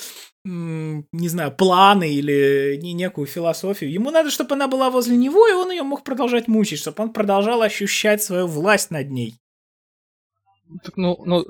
[0.45, 3.89] не знаю, планы или не некую философию.
[3.89, 7.13] Ему надо, чтобы она была возле него, и он ее мог продолжать мучить, чтобы он
[7.13, 9.39] продолжал ощущать свою власть над ней.
[10.81, 11.43] Так, ну, ну,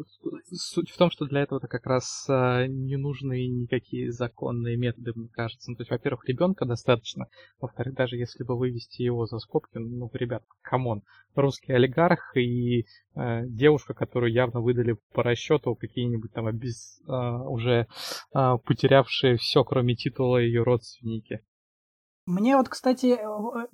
[0.51, 5.29] суть в том, что для этого-то как раз а, не нужны никакие законные методы, мне
[5.29, 5.69] кажется.
[5.69, 7.27] Ну, то есть, во-первых, ребенка достаточно.
[7.59, 11.04] Во-вторых, даже если бы вывести его за скобки, ну, ребят, come on,
[11.36, 16.99] русский олигарх и э, девушка, которую явно выдали по расчету какие-нибудь там обез...
[17.07, 17.88] э, уже
[18.33, 21.41] э, потерявшие все, кроме титула ее родственники.
[22.25, 23.19] Мне вот, кстати,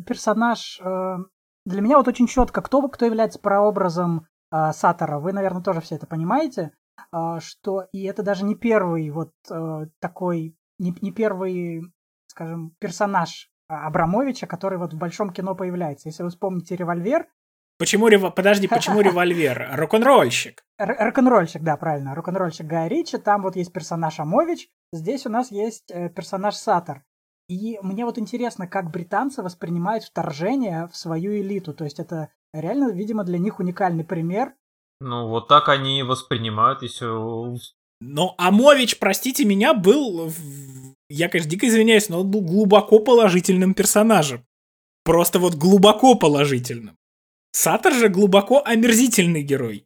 [0.06, 1.18] персонаж э,
[1.66, 5.20] для меня вот очень четко, кто, кто является прообразом э, Сатора.
[5.20, 6.72] Вы, наверное, тоже все это понимаете,
[7.12, 11.84] э, что и это даже не первый вот э, такой, не, не первый,
[12.28, 16.10] скажем, персонаж Абрамовича, который вот в большом кино появляется.
[16.10, 17.28] Если вы вспомните «Револьвер»,
[17.80, 18.36] Почему, рев...
[18.36, 19.70] подожди, почему револьвер?
[19.72, 20.66] Рок-н-ролльщик.
[20.78, 22.14] Рок-н-ролльщик, да, правильно.
[22.14, 23.18] Рок-н-ролльщик Гая Ричи.
[23.18, 24.68] Там вот есть персонаж Амович.
[24.92, 27.06] Здесь у нас есть э, персонаж Сатор.
[27.48, 31.74] И мне вот интересно, как британцы воспринимают вторжение в свою элиту.
[31.74, 34.54] То есть это реально, видимо, для них уникальный пример.
[35.02, 37.06] Ну, вот так они воспринимают, если...
[38.02, 40.32] Но Амович, простите меня, был...
[41.10, 44.46] Я, конечно, дико извиняюсь, но он был глубоко положительным персонажем.
[45.04, 46.96] Просто вот глубоко положительным.
[47.52, 49.86] Сатор же глубоко омерзительный герой.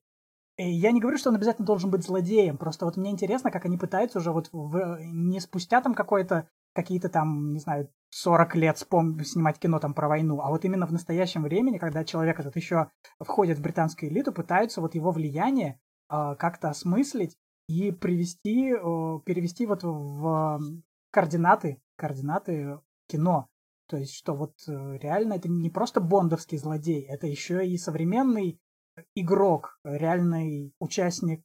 [0.58, 3.78] Я не говорю, что он обязательно должен быть злодеем, просто вот мне интересно, как они
[3.78, 9.24] пытаются уже вот в, не спустя там какой-то какие-то там, не знаю, 40 лет спом-
[9.24, 12.90] снимать кино там про войну, а вот именно в настоящем времени, когда человек этот еще
[13.20, 19.66] входит в британскую элиту, пытаются вот его влияние э, как-то осмыслить и привести, э, перевести
[19.66, 20.60] вот в
[21.12, 23.48] координаты, координаты кино.
[23.88, 28.60] То есть, что вот э, реально это не просто бондовский злодей, это еще и современный
[29.16, 31.42] игрок, реальный участник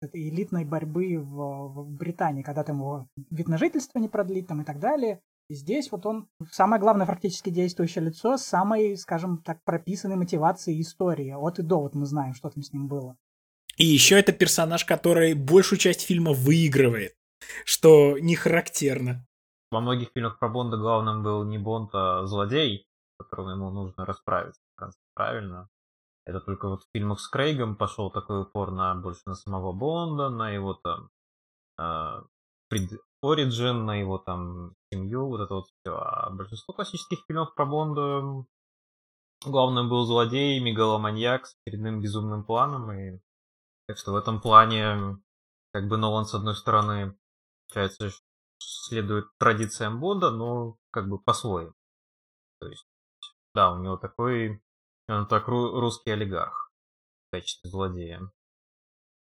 [0.00, 4.62] этой элитной борьбы в, в Британии, когда там его вид на жительство не продлит там
[4.62, 5.20] и так далее.
[5.48, 10.80] И здесь вот он самое главное фактически действующее лицо с самой, скажем так, прописанной мотивацией
[10.80, 11.34] истории.
[11.36, 13.16] От и до вот мы знаем, что там с ним было.
[13.76, 17.14] И еще это персонаж, который большую часть фильма выигрывает,
[17.64, 19.26] что не характерно.
[19.70, 22.86] Во многих фильмах про Бонда главным был не Бонд, а злодей,
[23.18, 24.60] которого ему нужно расправиться.
[25.14, 25.68] Правильно?
[26.24, 30.28] Это только вот в фильмах с Крейгом пошел такой упор на больше на самого Бонда,
[30.28, 31.10] на его там
[31.78, 32.22] э,
[32.72, 35.96] на его там семью, вот это вот все.
[35.96, 38.44] А большинство классических фильмов про Бонда
[39.44, 42.92] главным был злодей, мегаломаньяк с очередным безумным планом.
[42.92, 43.20] И
[43.86, 45.18] так что в этом плане
[45.72, 47.16] как бы Нолан с одной стороны,
[47.68, 48.10] получается,
[48.58, 51.74] следует традициям Бонда, но как бы по-своему.
[52.60, 52.86] То есть,
[53.54, 54.62] да, у него такой
[55.08, 56.70] он так русский олигарх
[57.28, 58.30] в качестве злодея.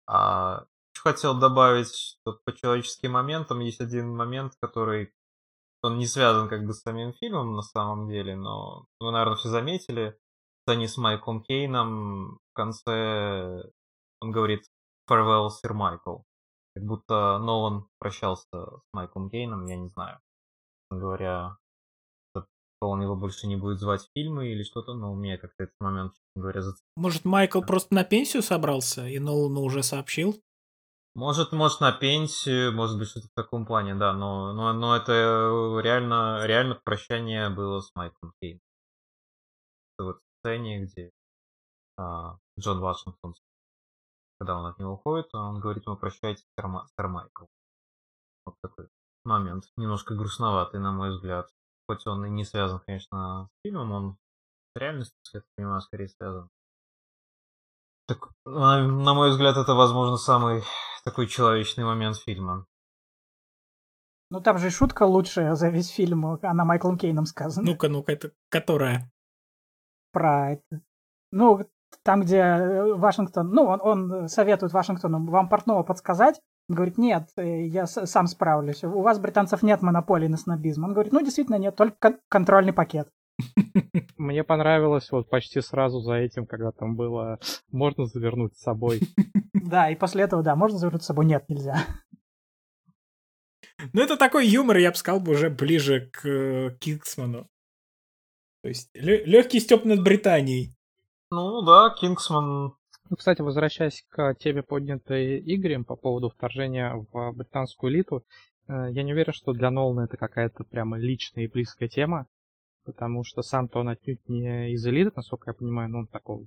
[0.06, 5.12] А хотел добавить, что по человеческим моментам есть один момент, который
[5.82, 9.48] он не связан как бы с самим фильмом на самом деле, но вы, наверное, все
[9.48, 10.16] заметили,
[10.62, 13.70] сцене с Майклом Кейном в конце
[14.20, 14.64] он говорит
[15.10, 16.18] «Farewell, сэр Майкл».
[16.74, 20.20] Как будто Нолан прощался с Майклом Кейном, я не знаю.
[20.90, 21.58] Говоря,
[22.86, 25.76] он его больше не будет звать в фильмы или что-то, но у меня как-то этот
[25.80, 26.86] момент, честно говоря, зацепил.
[26.96, 30.40] Может, Майкл просто на пенсию собрался и Нолану уже сообщил?
[31.14, 35.12] Может, может на пенсию, может быть что-то в таком плане, да, но, но, но это
[35.82, 38.60] реально, реально прощание было с Майклом Кейном.
[39.98, 41.10] Это вот сцене, где
[41.98, 43.34] а, Джон Вашингтон,
[44.40, 46.66] когда он от него уходит, он говорит ему прощайте, сэр,
[46.96, 47.44] сэр Майкл.
[48.46, 48.88] Вот такой
[49.24, 51.50] момент, немножко грустноватый, на мой взгляд
[51.88, 54.16] хоть он и не связан, конечно, с фильмом, он
[54.74, 56.48] с реальностью, я так понимаю, скорее связан.
[58.08, 60.62] Так, на, на мой взгляд, это, возможно, самый
[61.04, 62.66] такой человечный момент фильма.
[64.30, 67.66] Ну там же шутка лучшая за весь фильм, она Майклом Кейном сказана.
[67.66, 69.10] Ну-ка, ну-ка, это которая?
[70.10, 70.80] Про это.
[71.30, 71.68] Ну,
[72.02, 77.28] там, где э, Вашингтон, ну, он, он советует Вашингтону вам портного подсказать, он говорит, нет,
[77.36, 78.84] э, я сам справлюсь.
[78.84, 80.84] У вас, британцев, нет монополии на снобизм.
[80.84, 83.08] Он говорит, ну, действительно нет, только контрольный пакет.
[84.16, 87.38] Мне понравилось вот почти сразу за этим, когда там было
[87.70, 89.00] «можно завернуть с собой».
[89.54, 91.86] Да, и после этого, да, можно завернуть с собой, нет, нельзя.
[93.92, 97.48] Ну, это такой юмор, я бы сказал, бы уже ближе к э, Кингсману.
[98.62, 100.74] То есть легкий степ над Британией.
[101.30, 102.74] Ну да, Кингсман
[103.12, 108.24] ну, кстати, возвращаясь к теме, поднятой Игорем по поводу вторжения в британскую элиту,
[108.68, 112.26] э, я не уверен, что для Нолана это какая-то прямо личная и близкая тема,
[112.86, 116.46] потому что сам-то он отнюдь не из элиты, насколько я понимаю, но он такого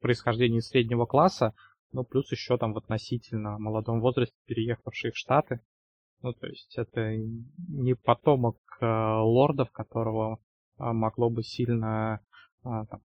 [0.00, 1.52] происхождения среднего класса,
[1.92, 5.60] но плюс еще там в относительно молодом возрасте переехавший в Штаты.
[6.22, 7.14] Ну, то есть это
[7.68, 10.38] не потомок э, лордов, которого э,
[10.78, 12.20] могло бы сильно
[12.62, 13.02] там,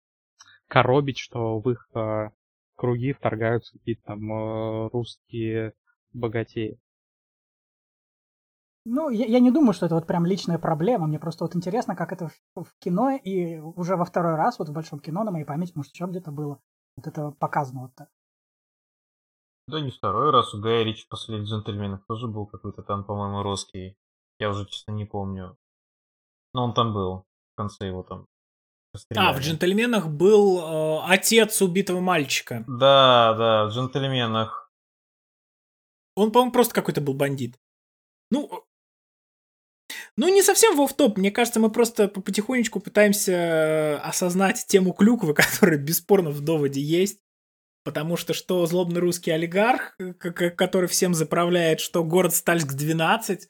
[0.69, 1.89] коробить, что в их
[2.77, 5.75] круги вторгаются какие-то там э, русские
[6.13, 6.79] богатеи.
[8.87, 11.07] Ну, я, я не думаю, что это вот прям личная проблема.
[11.07, 14.69] Мне просто вот интересно, как это в, в кино и уже во второй раз вот
[14.69, 16.61] в большом кино на моей памяти, может, еще где-то было
[16.97, 18.09] вот это показано вот так.
[19.67, 20.53] Да не второй раз.
[20.53, 23.97] У Гая Ричи «Последних джентльменов» тоже был какой-то там, по-моему, русский.
[24.39, 25.57] Я уже, честно, не помню.
[26.53, 27.25] Но он там был.
[27.53, 28.27] В конце его там
[29.17, 32.65] а, в «Джентльменах» был э, отец убитого мальчика.
[32.67, 34.73] Да, да, в «Джентльменах».
[36.17, 37.59] Он, по-моему, просто какой-то был бандит.
[38.31, 38.65] Ну,
[40.17, 45.35] ну, не совсем в топ Мне кажется, мы просто потихонечку пытаемся э, осознать тему клюквы,
[45.35, 47.21] которая бесспорно в доводе есть.
[47.85, 53.41] Потому что что злобный русский олигарх, который всем заправляет, что город Стальск-12,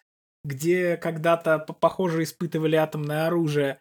[0.45, 3.81] где когда-то, похоже, испытывали атомное оружие,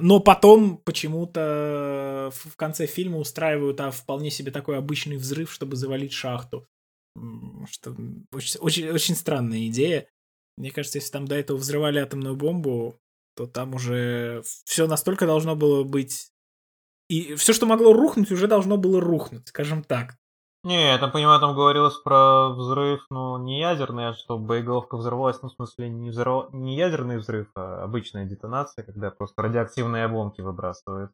[0.00, 6.12] но потом почему-то в конце фильма устраивают а, вполне себе такой обычный взрыв, чтобы завалить
[6.12, 6.66] шахту.
[7.70, 7.96] Что
[8.32, 10.08] очень, очень, очень странная идея.
[10.56, 12.98] Мне кажется, если там до этого взрывали атомную бомбу,
[13.36, 16.30] то там уже все настолько должно было быть...
[17.08, 20.16] И все, что могло рухнуть, уже должно было рухнуть, скажем так.
[20.64, 25.42] Не, я там понимаю, там говорилось про взрыв, ну, не ядерный, а что боеголовка взорвалась,
[25.42, 26.54] ну, в смысле, не, взорв...
[26.54, 31.12] не ядерный взрыв, а обычная детонация, когда просто радиоактивные обломки выбрасывают.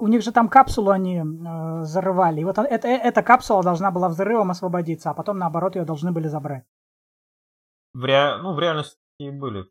[0.00, 4.08] У них же там капсулу они э, зарывали, и вот это, эта капсула должна была
[4.08, 6.64] взрывом освободиться, а потом, наоборот, ее должны были забрать.
[7.94, 8.38] В, ре...
[8.38, 9.70] ну, в реальности были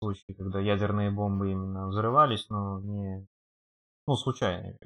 [0.00, 3.26] случаи, когда ядерные бомбы именно взрывались, но не...
[4.06, 4.78] Ну, случайно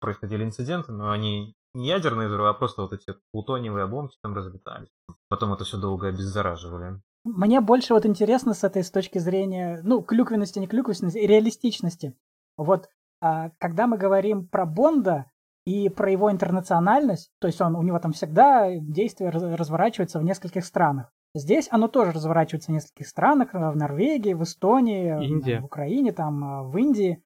[0.00, 4.88] происходили инциденты, но они не ядерные взрывы, а просто вот эти плутониевые обломки там разлетались.
[5.28, 7.00] Потом это все долго обеззараживали.
[7.24, 12.16] Мне больше вот интересно с этой с точки зрения, ну, клюквенности, не клюквенности, реалистичности.
[12.56, 12.88] Вот
[13.20, 15.26] а, когда мы говорим про Бонда
[15.64, 20.64] и про его интернациональность, то есть он, у него там всегда действие разворачивается в нескольких
[20.64, 21.12] странах.
[21.34, 25.60] Здесь оно тоже разворачивается в нескольких странах, в Норвегии, в Эстонии, Индия.
[25.60, 27.22] в Украине, там, в Индии.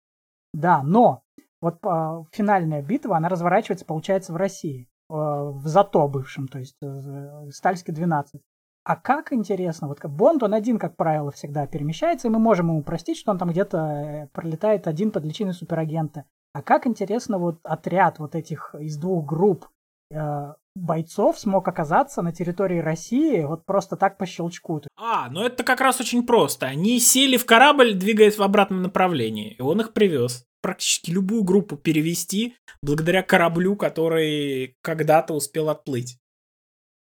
[0.54, 1.22] Да, но
[1.62, 6.76] вот а, финальная битва, она разворачивается, получается, в России, э, в ЗАТО бывшем, то есть
[6.82, 8.42] э, Стальский 12.
[8.84, 12.82] А как интересно, вот Бонд, он один, как правило, всегда перемещается, и мы можем ему
[12.82, 16.24] простить, что он там где-то э, пролетает один под личиной суперагента.
[16.52, 19.68] А как интересно, вот отряд вот этих из двух групп
[20.10, 24.82] э, бойцов смог оказаться на территории России вот просто так по щелчку.
[24.96, 26.66] А, ну это как раз очень просто.
[26.66, 31.76] Они сели в корабль, двигаясь в обратном направлении, и он их привез практически любую группу
[31.76, 36.18] перевести благодаря кораблю, который когда-то успел отплыть.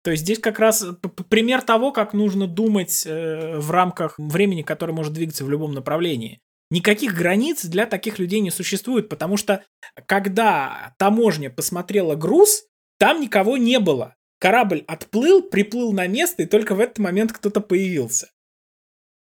[0.03, 0.85] То есть здесь как раз
[1.31, 6.41] пример того, как нужно думать э, в рамках времени, которое может двигаться в любом направлении.
[6.71, 9.65] Никаких границ для таких людей не существует, потому что
[10.07, 12.65] когда таможня посмотрела груз,
[12.99, 14.15] там никого не было.
[14.39, 18.31] Корабль отплыл, приплыл на место, и только в этот момент кто-то появился.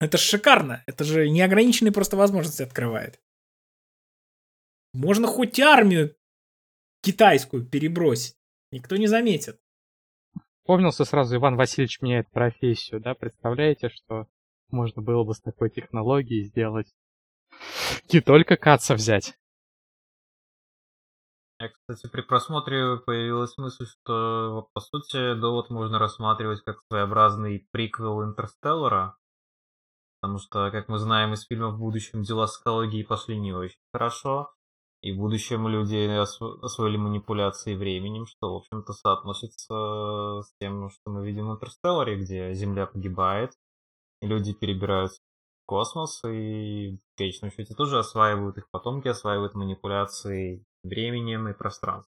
[0.00, 0.82] Это шикарно.
[0.86, 3.20] Это же неограниченные просто возможности открывает.
[4.94, 6.14] Можно хоть армию
[7.02, 8.36] китайскую перебросить.
[8.70, 9.60] Никто не заметит.
[10.64, 13.14] Помнился сразу Иван Васильевич меняет профессию, да?
[13.14, 14.28] Представляете, что
[14.70, 16.94] можно было бы с такой технологией сделать?
[18.12, 19.36] Не только каца взять.
[21.58, 28.22] Я, кстати, при просмотре появилась мысль, что, по сути, довод можно рассматривать как своеобразный приквел
[28.22, 29.16] Интерстеллара.
[30.20, 33.80] Потому что, как мы знаем из фильмов в будущем, дела с экологией пошли не очень
[33.92, 34.54] хорошо.
[35.04, 41.10] И в будущем люди осво- освоили манипуляции временем, что, в общем-то, соотносится с тем, что
[41.10, 43.50] мы видим в Интерстелларе, где Земля погибает,
[44.22, 51.48] люди перебираются в космос, и в конечном счете тоже осваивают, их потомки осваивают манипуляции временем
[51.48, 52.14] и пространством.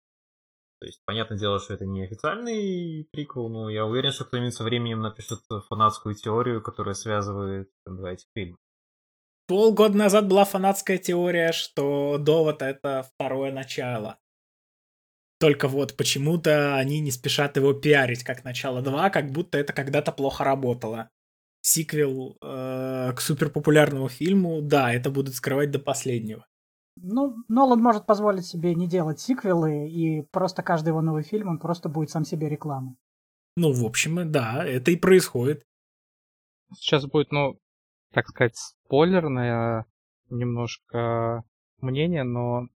[0.79, 4.63] То есть, понятное дело, что это не официальный прикол, но я уверен, что кто-нибудь со
[4.63, 8.57] временем напишет фанатскую теорию, которая связывает два этих фильма.
[9.49, 14.19] Полгода назад была фанатская теория, что довод это второе начало.
[15.39, 20.11] Только вот почему-то они не спешат его пиарить как начало 2, как будто это когда-то
[20.11, 21.09] плохо работало.
[21.61, 26.45] Сиквел э, к суперпопулярному фильму, да, это будут скрывать до последнего.
[26.97, 31.57] Ну, Нолан может позволить себе не делать сиквелы, и просто каждый его новый фильм, он
[31.57, 32.97] просто будет сам себе рекламой.
[33.55, 35.65] Ну, в общем, да, это и происходит.
[36.75, 37.57] Сейчас будет, ну,
[38.11, 39.85] так сказать, спойлерное
[40.29, 41.43] немножко
[41.81, 42.67] мнение, но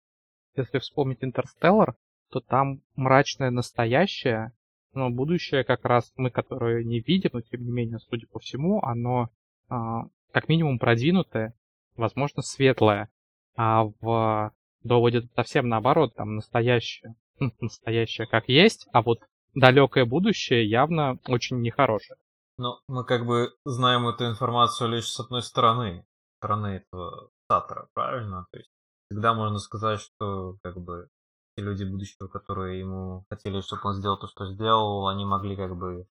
[0.57, 1.95] если вспомнить Интерстеллар,
[2.31, 4.53] то там мрачное настоящее,
[4.95, 8.83] но будущее как раз мы, которые не видим, но тем не менее, судя по всему,
[8.83, 9.31] оно
[9.69, 11.55] а, как минимум продвинутое,
[11.97, 13.09] возможно, светлое.
[13.57, 14.53] А в
[14.83, 17.15] доводит совсем наоборот, там настоящее,
[17.61, 19.21] настоящее как есть, а вот
[19.55, 22.17] далекое будущее явно очень нехорошее.
[22.59, 26.07] Но мы как бы знаем эту информацию лишь с одной стороны,
[26.39, 28.47] стороны этого Сатора, правильно?
[28.53, 28.71] То есть
[29.11, 31.09] всегда можно сказать, что как бы
[31.57, 35.77] те люди будущего, которые ему хотели, чтобы он сделал то, что сделал, они могли как
[35.77, 36.07] бы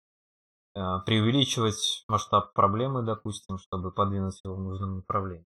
[0.74, 5.46] э, преувеличивать масштаб проблемы, допустим, чтобы подвинуть его в нужном направлении.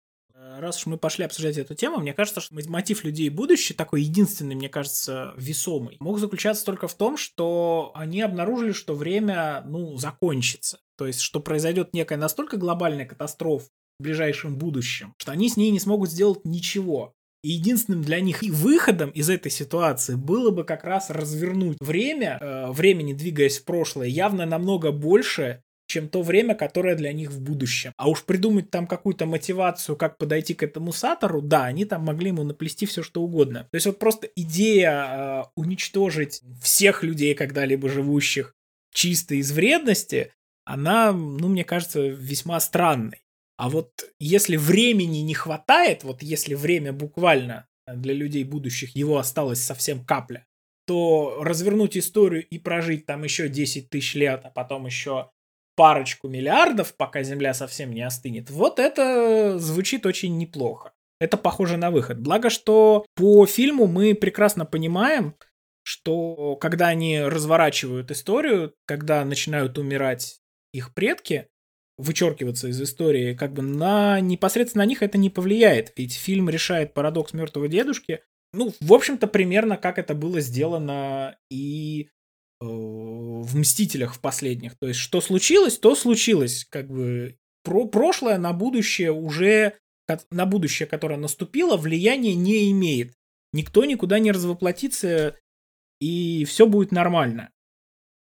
[0.60, 4.56] Раз уж мы пошли обсуждать эту тему, мне кажется, что мотив людей будущее такой единственный,
[4.56, 10.80] мне кажется, весомый, мог заключаться только в том, что они обнаружили, что время, ну, закончится.
[10.98, 13.68] То есть, что произойдет некая настолько глобальная катастрофа
[14.00, 17.14] в ближайшем будущем, что они с ней не смогут сделать ничего.
[17.44, 22.72] И единственным для них выходом из этой ситуации было бы как раз развернуть время, э,
[22.72, 27.94] времени двигаясь в прошлое, явно намного больше, чем то время, которое для них в будущем.
[27.98, 32.28] А уж придумать там какую-то мотивацию, как подойти к этому Сатору, да, они там могли
[32.28, 33.68] ему наплести все что угодно.
[33.72, 38.54] То есть вот просто идея э, уничтожить всех людей, когда-либо живущих,
[38.94, 40.34] чисто из вредности,
[40.66, 43.22] она, ну, мне кажется, весьма странной.
[43.58, 49.62] А вот если времени не хватает, вот если время буквально для людей будущих его осталось
[49.62, 50.46] совсем капля,
[50.86, 55.32] то развернуть историю и прожить там еще 10 тысяч лет, а потом еще
[55.78, 60.92] парочку миллиардов, пока Земля совсем не остынет, вот это звучит очень неплохо.
[61.20, 62.20] Это похоже на выход.
[62.20, 65.36] Благо, что по фильму мы прекрасно понимаем,
[65.84, 70.40] что когда они разворачивают историю, когда начинают умирать
[70.74, 71.48] их предки,
[71.98, 75.94] вычеркиваться из истории, как бы на непосредственно на них это не повлияет.
[75.96, 78.22] Ведь фильм решает парадокс мертвого дедушки.
[78.54, 82.10] Ну, в общем-то, примерно как это было сделано и
[82.60, 84.78] в Мстителях в последних.
[84.78, 86.66] То есть, что случилось, то случилось.
[86.70, 89.74] Как бы про прошлое на будущее уже
[90.32, 93.14] на будущее, которое наступило, влияния не имеет.
[93.52, 95.36] Никто никуда не развоплотится,
[96.00, 97.50] и все будет нормально.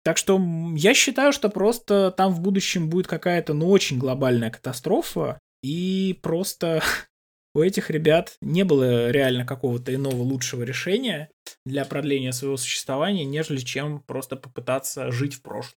[0.02, 0.40] Так что
[0.76, 6.82] я считаю, что просто там в будущем будет какая-то, ну, очень глобальная катастрофа, и просто
[7.54, 11.30] у этих ребят не было реально какого-то иного лучшего решения
[11.66, 15.78] для продления своего существования, нежели чем просто попытаться жить в прошлом.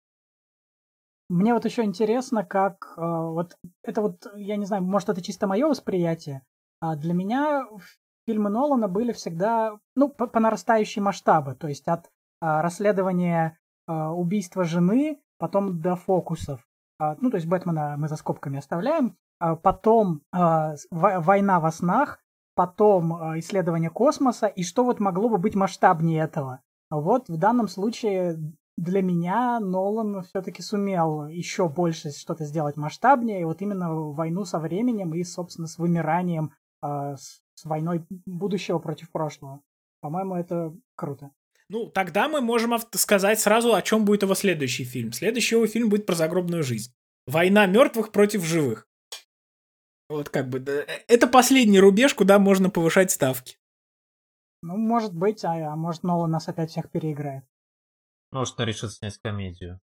[1.30, 5.48] Мне вот еще интересно, как э, вот это вот, я не знаю, может это чисто
[5.48, 6.44] мое восприятие,
[6.82, 7.66] а для меня
[8.28, 12.10] фильмы Нолана были всегда, ну, по, по нарастающей масштабу, то есть от э,
[12.42, 13.58] расследования
[13.88, 16.66] э, убийства жены, потом до фокусов.
[17.02, 22.20] Э, ну, то есть Бэтмена мы за скобками оставляем, а потом а, война во снах,
[22.58, 26.62] потом а, исследование космоса, и что вот могло бы быть масштабнее этого.
[26.90, 28.38] Вот в данном случае
[28.78, 34.58] для меня Нолан все-таки сумел еще больше что-то сделать масштабнее, и вот именно войну со
[34.58, 36.52] временем и, собственно, с вымиранием,
[36.82, 39.62] с войной будущего против прошлого.
[40.02, 41.32] По-моему, это круто.
[41.70, 45.12] Ну, тогда мы можем сказать сразу, о чем будет его следующий фильм.
[45.12, 46.94] Следующий его фильм будет про загробную жизнь.
[47.26, 48.87] Война мертвых против живых.
[50.10, 53.58] Вот как бы, да, э, это последний рубеж, куда можно повышать ставки.
[54.62, 57.44] Ну, может быть, а, а может Нолан нас опять всех переиграет.
[58.32, 59.80] Может, он решит снять комедию.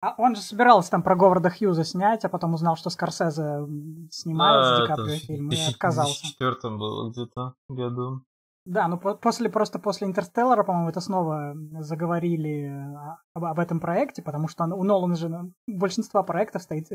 [0.00, 3.66] А он же собирался там про Говарда Хьюза снять, а потом узнал, что Скорсезе
[4.10, 6.26] снимает а, с Ди Каприо фильм и отказался.
[6.26, 8.24] В 2004 было где-то году.
[8.64, 14.22] Да, ну после просто после Интерстеллара, по-моему, это снова заговорили а, об, об этом проекте,
[14.22, 16.88] потому что у Нолана же большинство проектов стоит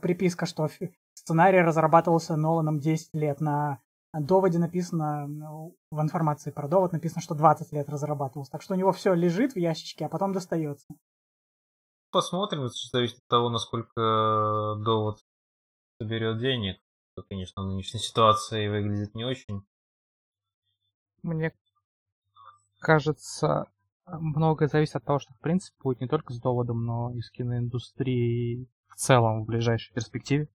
[0.00, 0.68] приписка, что
[1.14, 3.40] сценарий разрабатывался Ноланом 10 лет.
[3.40, 3.80] На
[4.12, 8.52] доводе написано, ну, в информации про довод написано, что 20 лет разрабатывался.
[8.52, 10.86] Так что у него все лежит в ящичке, а потом достается.
[12.10, 15.18] Посмотрим, это зависит от того, насколько довод
[16.00, 16.80] соберет денег.
[17.16, 19.66] То, конечно, в нынешней ситуации выглядит не очень.
[21.22, 21.52] Мне
[22.80, 23.66] кажется,
[24.06, 27.30] многое зависит от того, что в принципе будет не только с доводом, но и с
[27.30, 30.48] киноиндустрией в целом в ближайшей перспективе.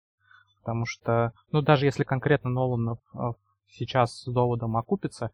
[0.60, 3.32] Потому что, ну, даже если конкретно Нолан а,
[3.68, 5.30] сейчас с доводом окупится,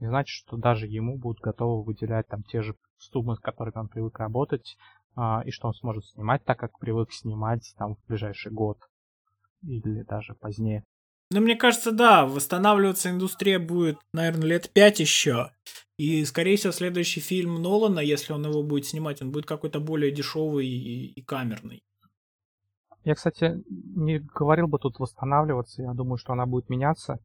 [0.00, 3.88] не значит, что даже ему будут готовы выделять там те же суммы, с которыми он
[3.88, 4.76] привык работать,
[5.14, 8.78] а, и что он сможет снимать так, как привык снимать там в ближайший год
[9.62, 10.84] или даже позднее.
[11.30, 15.50] Ну, мне кажется, да, восстанавливаться индустрия будет, наверное, лет пять еще.
[15.98, 20.12] И, скорее всего, следующий фильм Нолана, если он его будет снимать, он будет какой-то более
[20.12, 21.82] дешевый и, и камерный.
[23.08, 23.64] Я, кстати,
[23.96, 25.80] не говорил бы тут восстанавливаться.
[25.80, 27.20] Я думаю, что она будет меняться.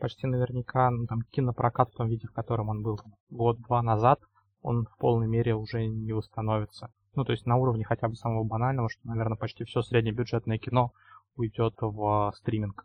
[0.00, 4.18] Почти наверняка ну, там, кинопрокат в том виде, в котором он был год-два назад,
[4.62, 6.92] он в полной мере уже не восстановится.
[7.14, 10.92] Ну, то есть на уровне хотя бы самого банального, что, наверное, почти все среднебюджетное кино
[11.36, 12.84] уйдет в стриминг.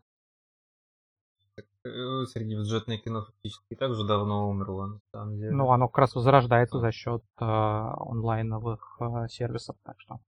[1.86, 5.52] э, среднебюджетное кино фактически так же давно умерло, на самом деле.
[5.54, 10.20] Ну, оно как раз возрождается за счет э, онлайновых э, сервисов, так что.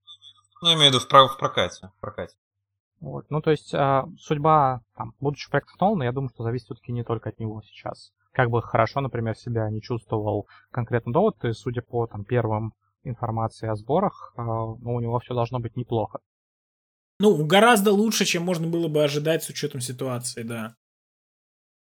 [0.66, 1.92] Ну, я имею в виду в, про- в прокате.
[1.96, 2.34] В прокате.
[2.98, 3.26] Вот.
[3.30, 7.04] Ну, то есть э, судьба там, будущих проектов Нолана, я думаю, что зависит все-таки не
[7.04, 8.10] только от него сейчас.
[8.32, 12.72] Как бы хорошо, например, себя не чувствовал конкретно довод, и судя по там, первым
[13.04, 16.18] информации о сборах, э, ну, у него все должно быть неплохо.
[17.20, 20.74] Ну, гораздо лучше, чем можно было бы ожидать с учетом ситуации, да.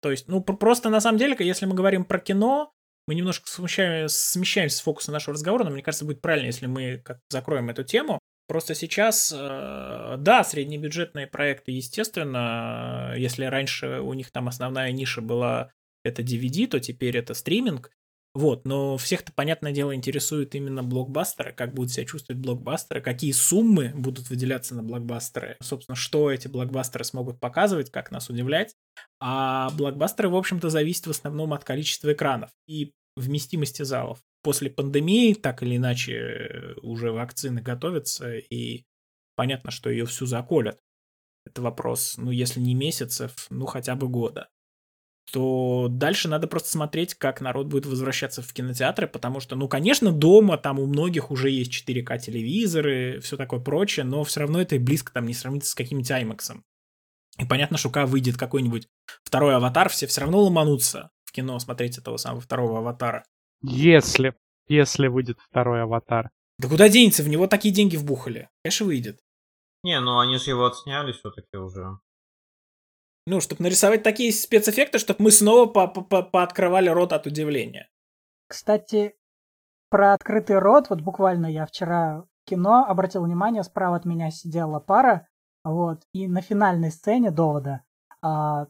[0.02, 2.74] То есть, ну, просто на самом деле, если мы говорим про кино,
[3.08, 7.20] мы немножко смещаемся с фокуса нашего разговора, но мне кажется, будет правильно, если мы как
[7.30, 8.20] закроем эту тему.
[8.48, 15.72] Просто сейчас, э, да, среднебюджетные проекты, естественно, если раньше у них там основная ниша была
[16.04, 17.92] это DVD, то теперь это стриминг.
[18.36, 23.94] Вот, но всех-то, понятное дело, интересует именно блокбастеры, как будут себя чувствовать блокбастеры, какие суммы
[23.96, 28.76] будут выделяться на блокбастеры, собственно, что эти блокбастеры смогут показывать, как нас удивлять.
[29.22, 34.20] А блокбастеры, в общем-то, зависят в основном от количества экранов и вместимости залов.
[34.42, 38.86] После пандемии, так или иначе, уже вакцины готовятся, и
[39.36, 40.80] понятно, что ее всю заколят.
[41.46, 44.50] Это вопрос, ну, если не месяцев, ну, хотя бы года
[45.32, 50.12] то дальше надо просто смотреть, как народ будет возвращаться в кинотеатры, потому что, ну, конечно,
[50.12, 54.76] дома там у многих уже есть 4К телевизоры, все такое прочее, но все равно это
[54.76, 56.62] и близко там не сравнится с каким-нибудь IMAX.
[57.40, 58.88] И понятно, что когда выйдет какой-нибудь
[59.24, 63.26] второй аватар, все все равно ломанутся кино смотреть этого самого второго аватара.
[63.62, 64.36] Если,
[64.68, 66.30] если выйдет второй аватар.
[66.58, 67.24] Да куда денется?
[67.24, 68.50] В него такие деньги вбухали.
[68.64, 69.20] Конечно, выйдет.
[69.84, 72.00] Не, ну они же его отсняли все-таки уже.
[73.28, 77.90] Ну, чтобы нарисовать такие спецэффекты, чтобы мы снова по -по пооткрывали рот от удивления.
[78.48, 79.16] Кстати,
[79.90, 84.80] про открытый рот, вот буквально я вчера в кино обратил внимание, справа от меня сидела
[84.80, 85.28] пара,
[85.64, 87.84] вот, и на финальной сцене довода
[88.22, 88.68] а,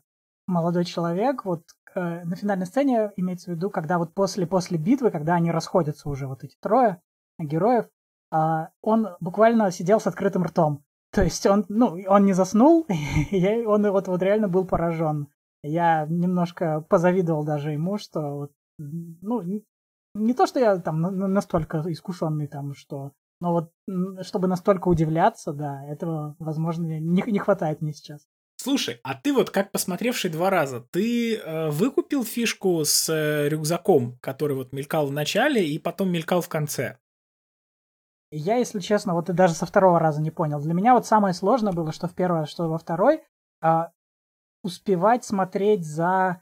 [0.47, 1.63] молодой человек, вот
[1.95, 6.09] э, на финальной сцене имеется в виду, когда вот после, после битвы, когда они расходятся
[6.09, 7.01] уже, вот эти трое
[7.39, 7.85] героев,
[8.31, 10.83] а, он буквально сидел с открытым ртом.
[11.11, 12.85] То есть он, ну, он не заснул,
[13.31, 15.27] я, он вот, вот реально был поражен.
[15.63, 19.41] Я немножко позавидовал даже ему, что вот, ну,
[20.13, 23.71] не то, что я там настолько искушенный там, что, но вот
[24.25, 28.27] чтобы настолько удивляться, да, этого, возможно, не, не хватает мне сейчас.
[28.65, 34.17] Слушай, а ты вот как посмотревший два раза, ты э, выкупил фишку с э, рюкзаком,
[34.21, 36.97] который вот мелькал в начале и потом мелькал в конце?
[38.31, 40.59] Я, если честно, вот и даже со второго раза не понял.
[40.59, 43.21] Для меня вот самое сложное было, что в первый что во второй,
[43.61, 43.91] а,
[44.63, 46.41] успевать смотреть за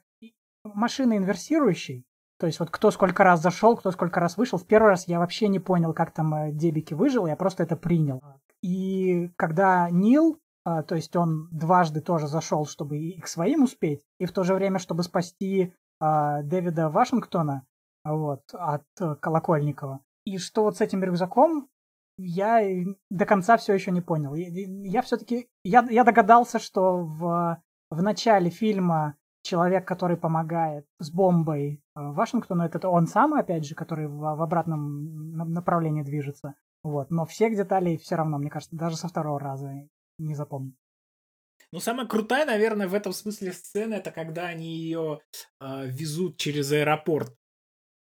[0.64, 2.06] машиной инверсирующей.
[2.40, 4.58] То есть вот кто сколько раз зашел, кто сколько раз вышел.
[4.58, 7.76] В первый раз я вообще не понял, как там э, Дебики выжил, я просто это
[7.76, 8.24] принял.
[8.62, 14.02] И когда Нил, а, то есть он дважды тоже зашел, чтобы и к своим успеть,
[14.20, 17.66] и в то же время, чтобы спасти а, Дэвида Вашингтона
[18.04, 20.02] вот, от э, Колокольникова.
[20.26, 21.70] И что вот с этим рюкзаком,
[22.18, 22.62] я
[23.10, 24.34] до конца все еще не понял.
[24.36, 31.82] Я все-таки я, я догадался, что в, в начале фильма человек, который помогает с бомбой
[31.96, 36.56] э, Вашингтону, это он сам, опять же, который в, в обратном направлении движется.
[36.84, 37.12] Вот.
[37.12, 39.88] Но всех деталей все равно, мне кажется, даже со второго раза
[40.24, 40.76] не запомнил.
[41.72, 45.22] Ну, самая крутая, наверное, в этом смысле сцена, это когда они ее
[45.60, 47.36] э, везут через аэропорт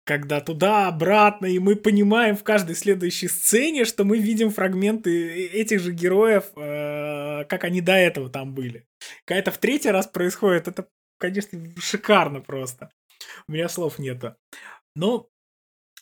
[0.07, 5.93] когда туда-обратно, и мы понимаем в каждой следующей сцене, что мы видим фрагменты этих же
[5.93, 8.87] героев, э, как они до этого там были.
[9.25, 10.87] Когда это в третий раз происходит, это,
[11.19, 12.91] конечно, шикарно просто.
[13.49, 14.37] У меня слов нету.
[14.95, 15.29] Но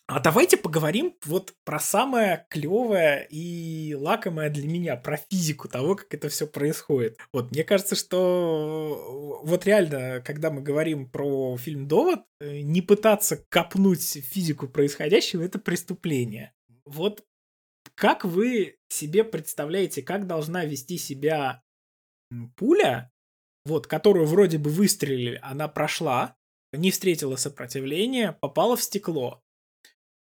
[0.06, 6.12] а давайте поговорим вот про самое клевое и лакомое для меня, про физику того, как
[6.12, 7.18] это все происходит.
[7.32, 13.42] Вот мне кажется, что вот реально, когда мы говорим про фильм «Довод», э, не пытаться
[13.48, 16.52] копнуть физику происходящего— это преступление.
[16.84, 17.24] Вот
[17.94, 21.62] как вы себе представляете, как должна вести себя
[22.56, 23.10] пуля,
[23.64, 26.36] вот, которую вроде бы выстрелили, она прошла,
[26.72, 29.43] не встретила сопротивления, попала в стекло.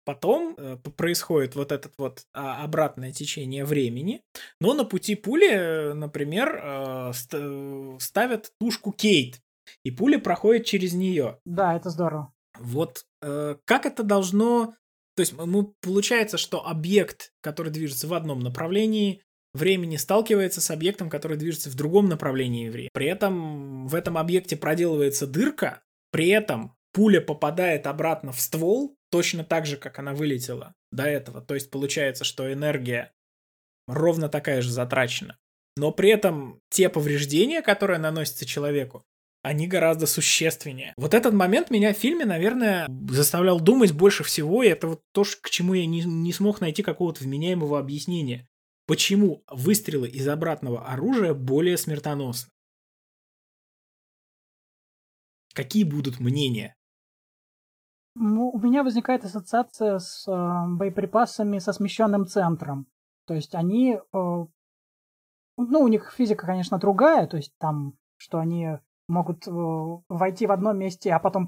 [0.07, 4.21] Потом э, происходит вот этот вот а, обратное течение времени,
[4.61, 9.41] но на пути пули, э, например, э, ст- ставят тушку Кейт,
[9.83, 11.39] и пуля проходит через нее.
[11.43, 12.31] Да, это здорово.
[12.57, 14.75] Вот э, как это должно...
[15.17, 21.09] То есть мы, получается, что объект, который движется в одном направлении времени, сталкивается с объектом,
[21.09, 22.91] который движется в другом направлении времени.
[22.93, 25.81] При этом в этом объекте проделывается дырка,
[26.11, 31.41] при этом пуля попадает обратно в ствол, точно так же, как она вылетела до этого.
[31.41, 33.13] То есть получается, что энергия
[33.87, 35.37] ровно такая же затрачена.
[35.75, 39.03] Но при этом те повреждения, которые наносятся человеку,
[39.43, 40.95] они гораздо существеннее.
[40.97, 45.23] Вот этот момент меня в фильме, наверное, заставлял думать больше всего, и это вот то,
[45.23, 48.47] к чему я не, не смог найти какого-то вменяемого объяснения.
[48.87, 52.49] Почему выстрелы из обратного оружия более смертоносны?
[55.53, 56.73] Какие будут мнения?
[58.19, 62.87] Ну, у меня возникает ассоциация с э, боеприпасами со смещенным центром.
[63.27, 64.49] То есть они, э, ну,
[65.57, 69.51] у них физика, конечно, другая, то есть там, что они могут э,
[70.09, 71.47] войти в одном месте, а потом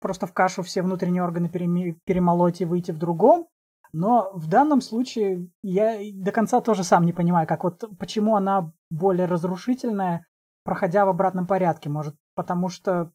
[0.00, 3.48] просто в кашу все внутренние органы перемолоть и выйти в другом.
[3.92, 8.72] Но в данном случае я до конца тоже сам не понимаю, как вот почему она
[8.90, 10.26] более разрушительная,
[10.64, 11.90] проходя в обратном порядке.
[11.90, 13.12] Может, потому что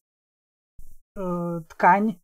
[1.17, 2.19] э, ткань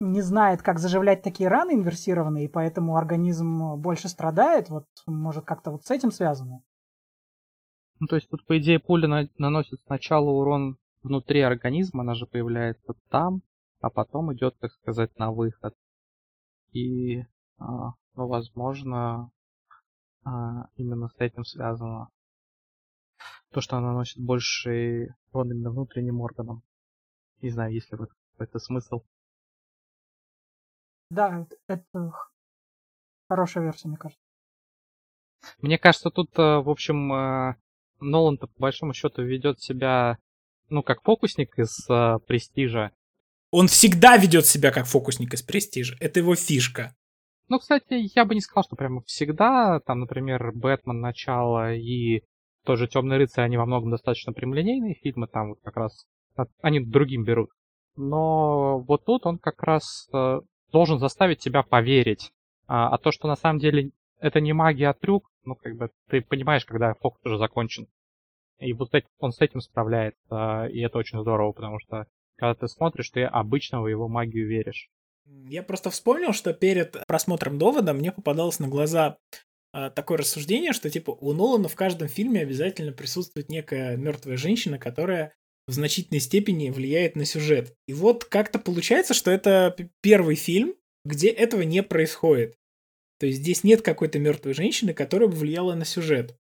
[0.00, 4.68] не знает, как заживлять такие раны инверсированные, и поэтому организм больше страдает.
[4.68, 6.62] Вот, может, как-то вот с этим связано?
[8.00, 12.26] Ну, то есть тут, по идее, пуля на- наносит сначала урон внутри организма, она же
[12.26, 13.42] появляется там,
[13.80, 15.74] а потом идет, так сказать, на выход.
[16.72, 17.22] И,
[17.58, 19.30] а, ну, возможно,
[20.24, 22.08] а, именно с этим связано
[23.50, 26.62] то, что она наносит больше урон именно внутренним органам.
[27.40, 29.02] Не знаю, есть ли в этом какой-то смысл.
[31.10, 32.12] Да, это
[33.28, 34.22] хорошая версия, мне кажется.
[35.58, 37.54] Мне кажется, тут, э, в общем, э,
[38.00, 40.18] Нолан-то по большому счету ведет себя,
[40.68, 42.92] ну, как фокусник из э, Престижа.
[43.50, 45.96] Он всегда ведет себя как фокусник из Престижа.
[46.00, 46.94] Это его фишка.
[47.48, 49.80] Ну, кстати, я бы не сказал, что прямо всегда.
[49.80, 52.22] Там, например, Бэтмен начало и
[52.64, 56.06] тоже Темный рыцарь, они во многом достаточно прямолинейные фильмы, там вот как раз
[56.60, 57.48] они другим берут.
[57.96, 60.06] Но вот тут он как раз
[60.70, 62.32] должен заставить тебя поверить.
[62.66, 63.90] А, а то, что на самом деле
[64.20, 67.86] это не магия, а трюк, ну, как бы, ты понимаешь, когда фокус уже закончен.
[68.58, 68.90] И вот
[69.20, 72.06] он с этим справляется, и это очень здорово, потому что
[72.36, 74.90] когда ты смотришь, ты обычно в его магию веришь.
[75.26, 79.18] Я просто вспомнил, что перед просмотром довода мне попадалось на глаза
[79.72, 84.78] а, такое рассуждение, что типа у Нолана в каждом фильме обязательно присутствует некая мертвая женщина,
[84.78, 85.34] которая
[85.68, 87.74] в значительной степени влияет на сюжет.
[87.86, 92.56] И вот как-то получается, что это первый фильм, где этого не происходит.
[93.20, 96.36] То есть здесь нет какой-то мертвой женщины, которая бы влияла на сюжет.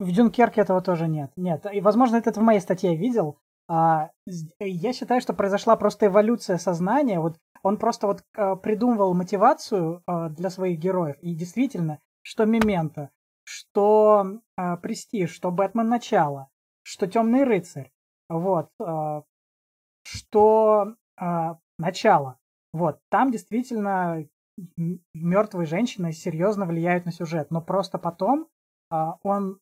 [0.00, 1.30] В Дюнкерке этого тоже нет.
[1.36, 1.64] Нет.
[1.72, 3.38] И, возможно, это в моей статье видел.
[3.68, 4.10] А,
[4.58, 7.20] я считаю, что произошла просто эволюция сознания.
[7.20, 11.16] Вот он просто вот а, придумывал мотивацию а, для своих героев.
[11.20, 13.10] И действительно, что Мемента,
[13.44, 16.48] что а, Престиж, что Бэтмен Начало,
[16.82, 17.92] что Темный рыцарь.
[18.32, 18.68] Вот.
[18.80, 19.22] А,
[20.04, 22.38] что а, начало.
[22.72, 22.98] Вот.
[23.10, 24.26] Там действительно
[25.14, 27.50] мертвые женщины серьезно влияют на сюжет.
[27.50, 28.48] Но просто потом
[28.90, 29.58] а, он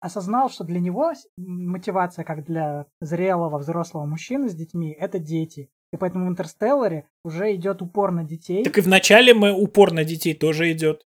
[0.00, 5.70] осознал, что для него мотивация, как для зрелого взрослого мужчины с детьми, это дети.
[5.92, 8.64] И поэтому в Интерстелларе уже идет упор на детей.
[8.64, 11.02] Так и в начале мы упор на детей тоже идет.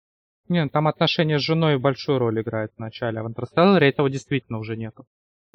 [0.48, 4.60] Не, там отношения с женой большую роль играют в начале, а в Интерстелларе этого действительно
[4.60, 5.06] уже нету.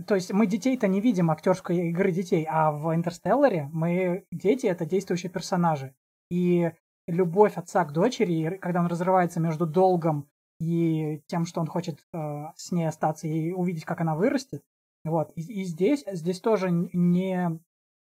[0.07, 4.86] То есть мы детей-то не видим актерской игры детей, а в Интерстелларе мы дети это
[4.86, 5.94] действующие персонажи.
[6.30, 6.72] И
[7.07, 10.28] любовь отца к дочери, когда он разрывается между долгом
[10.61, 14.62] и тем, что он хочет э, с ней остаться и увидеть, как она вырастет.
[15.05, 15.32] Вот.
[15.34, 17.59] И, и здесь, здесь тоже не,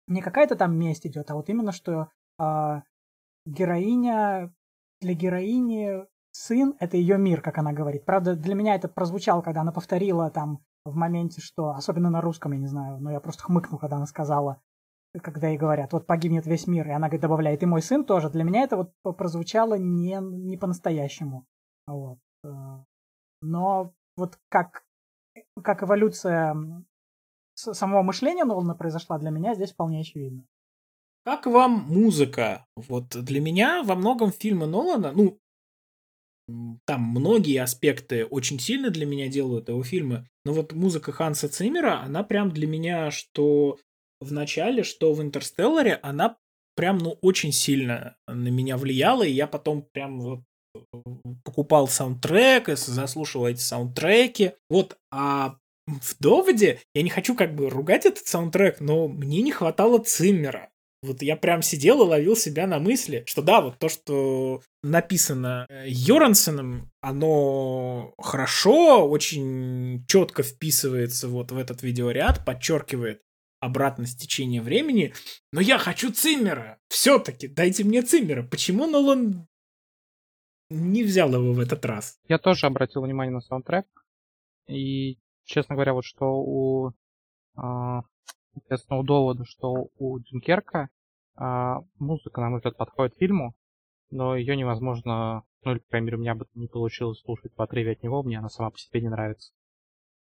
[0.06, 2.08] не какая-то там месть идет, а вот именно, что
[2.38, 2.82] э,
[3.46, 4.54] героиня
[5.00, 8.04] для героини сын— это ее мир, как она говорит.
[8.04, 10.60] Правда, для меня это прозвучало, когда она повторила там
[10.90, 14.06] в моменте, что, особенно на русском, я не знаю, но я просто хмыкнул, когда она
[14.06, 14.60] сказала,
[15.22, 18.30] когда ей говорят, вот погибнет весь мир, и она говорит, добавляет, и мой сын тоже.
[18.30, 21.46] Для меня это вот прозвучало не, не по-настоящему.
[21.86, 22.18] Вот.
[22.44, 22.48] Э,
[23.42, 24.84] но вот как,
[25.62, 26.56] как эволюция
[27.54, 30.44] самого мышления Нолана произошла, для меня здесь вполне очевидно.
[31.24, 32.66] Как вам музыка?
[32.76, 35.38] Вот для меня во многом фильмы Нолана, ну,
[36.86, 42.00] там многие аспекты очень сильно для меня делают его фильмы, но вот музыка Ханса Циммера,
[42.02, 43.78] она прям для меня, что
[44.20, 46.36] в начале, что в Интерстелларе, она
[46.76, 50.40] прям, ну, очень сильно на меня влияла, и я потом прям вот
[51.42, 54.52] покупал саундтрек, заслушивал эти саундтреки.
[54.68, 59.52] Вот, а в доводе я не хочу как бы ругать этот саундтрек, но мне не
[59.52, 60.70] хватало Циммера.
[61.02, 65.66] Вот я прям сидел и ловил себя на мысли, что да, вот то, что написано
[65.68, 73.22] э, Йорансеном, оно хорошо, очень четко вписывается вот в этот видеоряд, подчеркивает
[73.60, 75.14] обратность течения времени,
[75.52, 76.78] но я хочу Циммера.
[76.88, 78.42] Все-таки дайте мне Циммера.
[78.42, 79.46] Почему Нолан
[80.70, 82.18] не взял его в этот раз?
[82.28, 83.86] Я тоже обратил внимание на саундтрек.
[84.68, 86.90] И, честно говоря, вот что у,
[87.56, 88.02] э,
[88.60, 90.88] соответственно, довода, что у Дюнкерка
[91.36, 93.54] а, музыка, на мой взгляд, подходит фильму,
[94.10, 97.64] но ее невозможно, ну или, по крайней мере, у меня бы не получилось слушать по
[97.64, 99.52] отрыве от него, мне она сама по себе не нравится.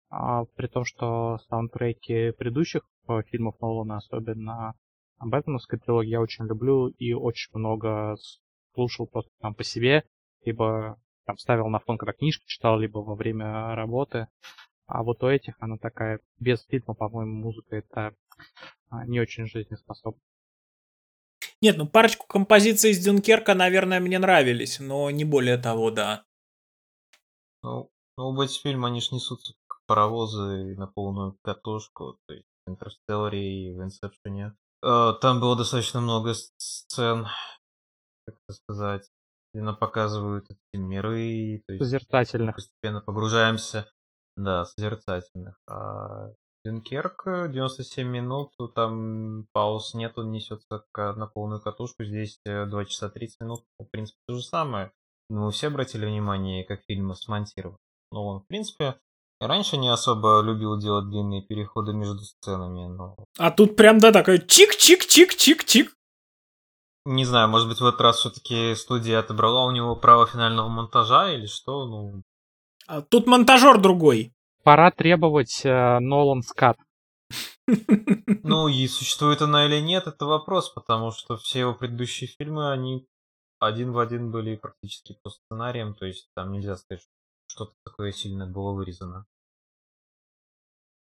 [0.09, 4.75] А, при том, что саундтреки предыдущих э, фильмов Нолана, особенно
[5.19, 8.17] Бэтменовской трилогии, я очень люблю и очень много
[8.73, 10.03] слушал просто там по себе,
[10.43, 14.27] либо там ставил на фон, когда книжки читал, либо во время работы.
[14.91, 18.13] А вот у этих она такая, без фильма, по-моему, музыка это
[18.89, 20.19] а, не очень жизнеспособна.
[21.61, 26.25] Нет, ну парочку композиций из Дюнкерка, наверное, мне нравились, но не более того, да.
[27.63, 32.47] Ну, ну оба эти фильмы, они ж несутся как паровозы на полную катушку, то есть
[32.65, 34.55] в Интерстелларе и в Инсепшене.
[34.83, 37.27] Э, там было достаточно много сцен,
[38.25, 39.09] как это сказать,
[39.53, 42.55] где нам показывают эти миры, то есть созерцательных.
[42.55, 43.89] Постепенно погружаемся,
[44.43, 45.59] да, созерцательных.
[45.67, 46.31] А
[46.63, 52.03] Дюнкерк 97 минут, там пауз нет, он несется на полную катушку.
[52.03, 54.91] Здесь 2 э, часа 30 минут, в принципе, то же самое.
[55.29, 57.77] Мы все обратили внимание, как фильм смонтирован.
[58.11, 58.99] Но он, в принципе,
[59.39, 63.15] раньше не особо любил делать длинные переходы между сценами, но...
[63.39, 65.89] А тут прям, да, такой чик-чик-чик-чик-чик.
[67.05, 71.31] Не знаю, может быть, в этот раз все-таки студия отобрала у него право финального монтажа
[71.31, 72.21] или что, ну...
[72.91, 74.33] А тут монтажер другой.
[74.63, 76.77] Пора требовать э, Нолан скат.
[78.43, 83.07] Ну, и существует она или нет, это вопрос, потому что все его предыдущие фильмы, они
[83.59, 87.11] один в один были практически по сценариям, то есть там нельзя сказать, что
[87.47, 89.25] что-то такое сильно было вырезано.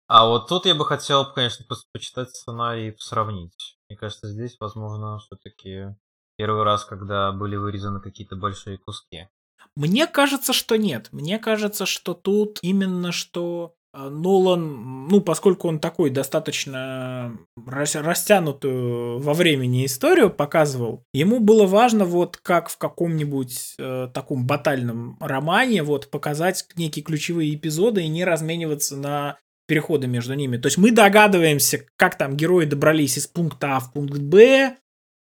[0.07, 3.79] А вот тут я бы хотел, конечно, почитать сценарий и сравнить.
[3.87, 5.95] Мне кажется, здесь, возможно, все-таки
[6.35, 9.29] первый раз, когда были вырезаны какие-то большие куски.
[9.75, 11.09] Мне кажется, что нет.
[11.11, 19.33] Мне кажется, что тут именно что а, Нолан, ну, поскольку он такой достаточно растянутую во
[19.33, 26.11] времени историю показывал, ему было важно вот как в каком-нибудь э, таком батальном романе вот
[26.11, 29.37] показать некие ключевые эпизоды и не размениваться на
[29.67, 30.57] переходы между ними.
[30.57, 34.75] То есть мы догадываемся, как там герои добрались из пункта А в пункт Б.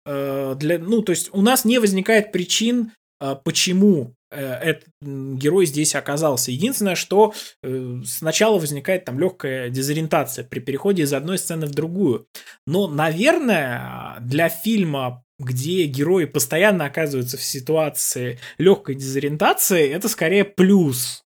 [0.07, 5.67] Э, для, ну, то есть у нас не возникает причин, э, почему Э, этот герой
[5.67, 6.51] здесь оказался.
[6.51, 12.27] Единственное, что э, сначала возникает там легкая дезориентация при переходе из одной сцены в другую.
[12.67, 21.25] Но, наверное, для фильма, где герои постоянно оказываются в ситуации легкой дезориентации, это скорее плюс.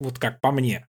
[0.00, 0.86] Вот как по мне.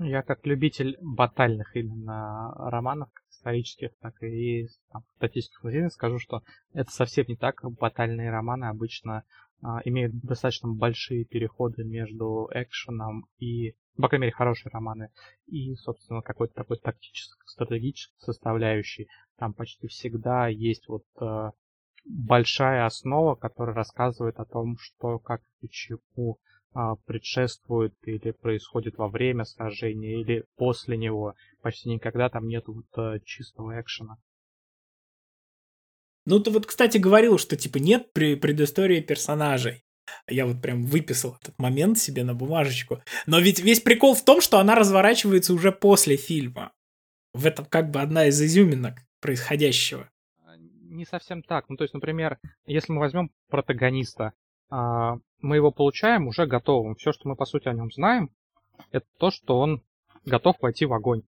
[0.00, 6.42] Я как любитель батальных именно романов, исторических, так и там, статистических музеев, скажу, что
[6.72, 7.60] это совсем не так.
[7.62, 9.24] Батальные романы обычно
[9.84, 15.10] имеют достаточно большие переходы между экшеном и, по крайней мере, хорошие романы,
[15.46, 19.08] и, собственно, какой-то такой тактической, стратегической составляющей.
[19.36, 21.50] Там почти всегда есть вот э,
[22.04, 26.38] большая основа, которая рассказывает о том, что, как и чему
[26.74, 31.34] э, предшествует или происходит во время сражения или после него.
[31.62, 34.18] Почти никогда там нет вот э, чистого экшена.
[36.28, 39.82] Ну, ты вот, кстати, говорил, что, типа, нет предыстории персонажей.
[40.28, 43.00] Я вот прям выписал этот момент себе на бумажечку.
[43.26, 46.72] Но ведь весь прикол в том, что она разворачивается уже после фильма.
[47.32, 50.10] В этом как бы одна из изюминок происходящего.
[50.44, 51.70] А, не совсем так.
[51.70, 54.34] Ну, то есть, например, если мы возьмем протагониста,
[54.68, 56.94] а, мы его получаем уже готовым.
[56.96, 58.30] Все, что мы, по сути, о нем знаем,
[58.92, 59.82] это то, что он
[60.26, 61.22] готов войти в огонь.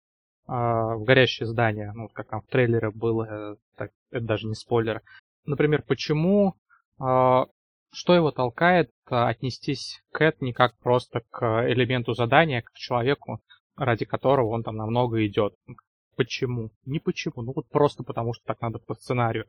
[0.48, 4.56] А, в горящее здание, ну, как там в трейлере было, э, так, это даже не
[4.56, 5.02] спойлер.
[5.46, 6.56] Например, почему,
[7.00, 7.48] а,
[7.92, 12.78] что его толкает а, отнестись к Кэт не как просто к элементу задания, как к
[12.78, 13.42] человеку,
[13.76, 15.54] ради которого он там намного идет.
[16.16, 16.72] Почему?
[16.86, 19.46] Не почему, ну вот просто потому, что так надо по сценарию.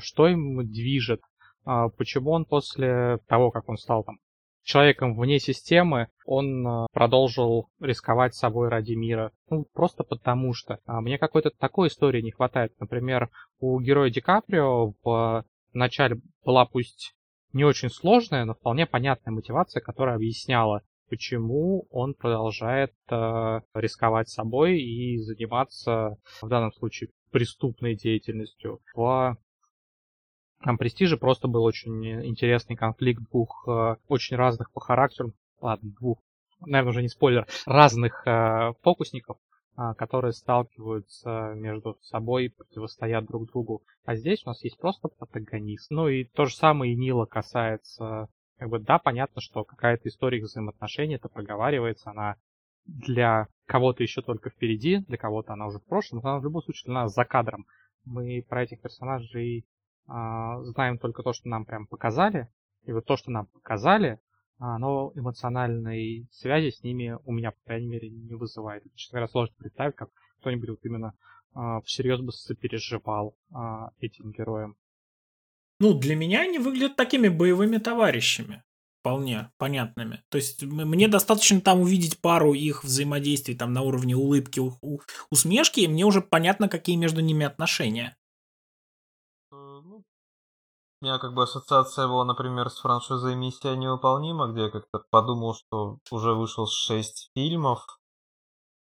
[0.00, 1.22] Что им движет?
[1.64, 4.18] Почему он после того, как он стал там
[4.62, 9.32] человеком вне системы, он э, продолжил рисковать собой ради мира.
[9.50, 10.78] Ну, просто потому что.
[10.86, 12.72] А мне какой-то такой истории не хватает.
[12.78, 17.14] Например, у героя Ди Каприо в начале была пусть
[17.52, 24.80] не очень сложная, но вполне понятная мотивация, которая объясняла, почему он продолжает э, рисковать собой
[24.80, 29.36] и заниматься, в данном случае, преступной деятельностью в
[30.62, 36.18] там Престиже просто был очень интересный конфликт двух э, очень разных по характеру, ладно, двух,
[36.60, 39.38] наверное, уже не спойлер, разных э, фокусников,
[39.76, 43.82] э, которые сталкиваются между собой, противостоят друг другу.
[44.04, 45.90] А здесь у нас есть просто протагонист.
[45.90, 48.28] Ну и то же самое и Нила касается
[48.62, 52.36] как бы, да, понятно, что какая-то история их взаимоотношений, это проговаривается, она
[52.84, 56.62] для кого-то еще только впереди, для кого-то она уже в прошлом, но она в любом
[56.62, 57.66] случае для нас за кадром.
[58.04, 59.66] Мы про этих персонажей
[60.06, 62.48] знаем только то, что нам прям показали,
[62.84, 64.18] и вот то, что нам показали,
[64.58, 68.84] оно эмоциональной связи с ними у меня, по крайней мере, не вызывает.
[68.94, 71.14] Честно говоря, сложно представить, как кто-нибудь вот именно
[71.54, 74.76] а, всерьез бы сопереживал а, этим героям.
[75.80, 78.62] Ну, для меня они выглядят такими боевыми товарищами
[79.00, 80.22] вполне понятными.
[80.28, 84.60] То есть мне достаточно там увидеть пару их взаимодействий там на уровне улыбки,
[85.28, 88.16] усмешки, и мне уже понятно, какие между ними отношения.
[91.02, 95.52] У меня как бы ассоциация была, например, с франшизой «Миссия невыполнима», где я как-то подумал,
[95.52, 97.84] что уже вышел шесть фильмов,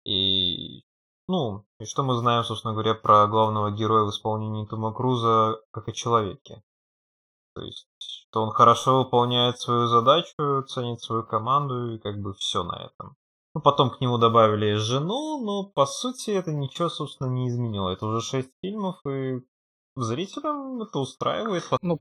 [0.06, 0.84] и
[1.28, 5.88] ну, и что мы знаем, собственно говоря, про главного героя в исполнении Тома Круза как
[5.88, 6.62] о человеке.
[7.54, 12.62] То есть, что он хорошо выполняет свою задачу, ценит свою команду и как бы все
[12.62, 13.16] на этом.
[13.54, 17.90] Ну, потом к нему добавили жену, но по сути это ничего, собственно, не изменило.
[17.90, 19.42] Это уже шесть фильмов, и
[20.02, 21.64] зрителям это устраивает.
[21.82, 22.00] Ну,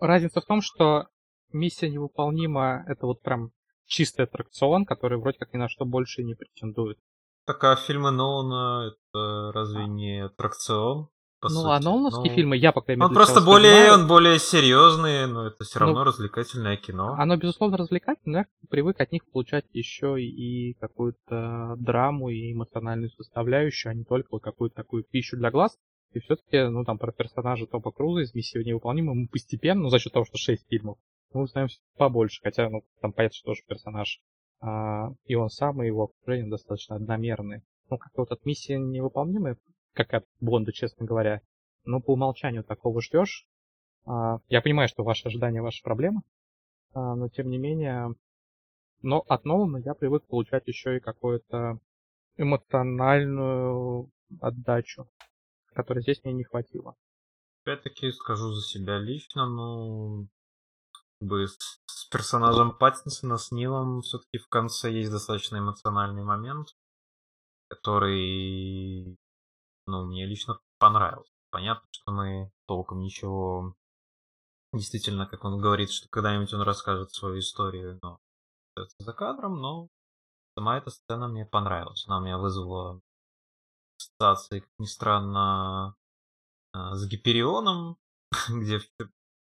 [0.00, 1.06] разница в том, что
[1.52, 3.50] миссия невыполнима, это вот прям
[3.86, 6.98] чистый аттракцион, который вроде как ни на что больше не претендует.
[7.46, 11.08] Так а фильмы Нолана это разве не аттракцион?
[11.38, 11.86] По ну, а сути?
[11.86, 15.46] а Нолановские ну, фильмы я, по крайней мере, Он просто более, он более серьезный, но
[15.46, 17.14] это все равно ну, развлекательное кино.
[17.18, 23.10] Оно, безусловно, развлекательное, но я привык от них получать еще и какую-то драму и эмоциональную
[23.10, 25.76] составляющую, а не только вот какую-то такую пищу для глаз.
[26.16, 29.98] И все-таки, ну, там, про персонажа Топа Круза из «Миссии невыполнима» мы постепенно, ну, за
[29.98, 30.96] счет того, что шесть фильмов,
[31.34, 34.22] мы узнаем побольше, хотя, ну, там понятно, что тоже персонаж
[34.60, 37.62] а, и он сам, и его окружение достаточно одномерны.
[37.90, 39.58] Ну, как-то вот от миссии невыполнимая,
[39.92, 41.42] как от Бонда, честно говоря.
[41.84, 43.46] Но по умолчанию такого ждешь.
[44.06, 46.22] А, я понимаю, что ваши ожидания ваша проблема,
[46.94, 48.14] а, но тем не менее,
[49.02, 51.78] но от Нолана я привык получать еще и какую-то
[52.38, 54.10] эмоциональную
[54.40, 55.10] отдачу,
[55.76, 56.96] которой здесь мне не хватило.
[57.64, 60.26] Опять-таки скажу за себя лично, но
[61.20, 66.68] бы с, персонажем Паттинсона, с Нилом все-таки в конце есть достаточно эмоциональный момент,
[67.68, 69.16] который,
[69.86, 71.32] ну, мне лично понравился.
[71.50, 73.74] Понятно, что мы толком ничего
[74.72, 78.18] действительно, как он говорит, что когда-нибудь он расскажет свою историю, но
[78.98, 79.88] за кадром, но
[80.56, 82.04] сама эта сцена мне понравилась.
[82.06, 83.00] Она меня вызвала
[83.98, 85.96] ассоциации, как ни странно,
[86.72, 87.96] а, с Гиперионом,
[88.48, 88.80] где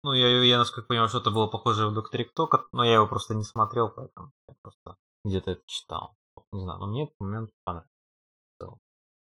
[0.03, 3.35] ну, я, я насколько понимаю, что-то было похоже в Докторе Кто, но я его просто
[3.35, 6.15] не смотрел, поэтому я просто где-то это читал.
[6.51, 7.91] Не знаю, но мне этот момент понравился.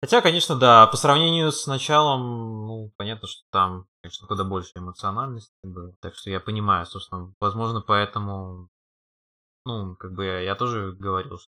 [0.02, 5.52] Хотя, конечно, да, по сравнению с началом, ну, понятно, что там, конечно, куда больше эмоциональности
[5.62, 5.94] было.
[6.00, 8.68] Так что я понимаю, собственно, возможно, поэтому,
[9.64, 11.50] ну, как бы я, я тоже говорил, что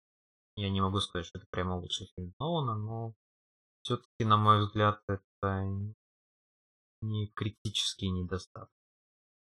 [0.57, 3.15] я не могу сказать, что это прямо лучший фильм Нолана, но
[3.87, 5.65] все-таки, на мой взгляд, это
[7.03, 8.69] не критический недостаток.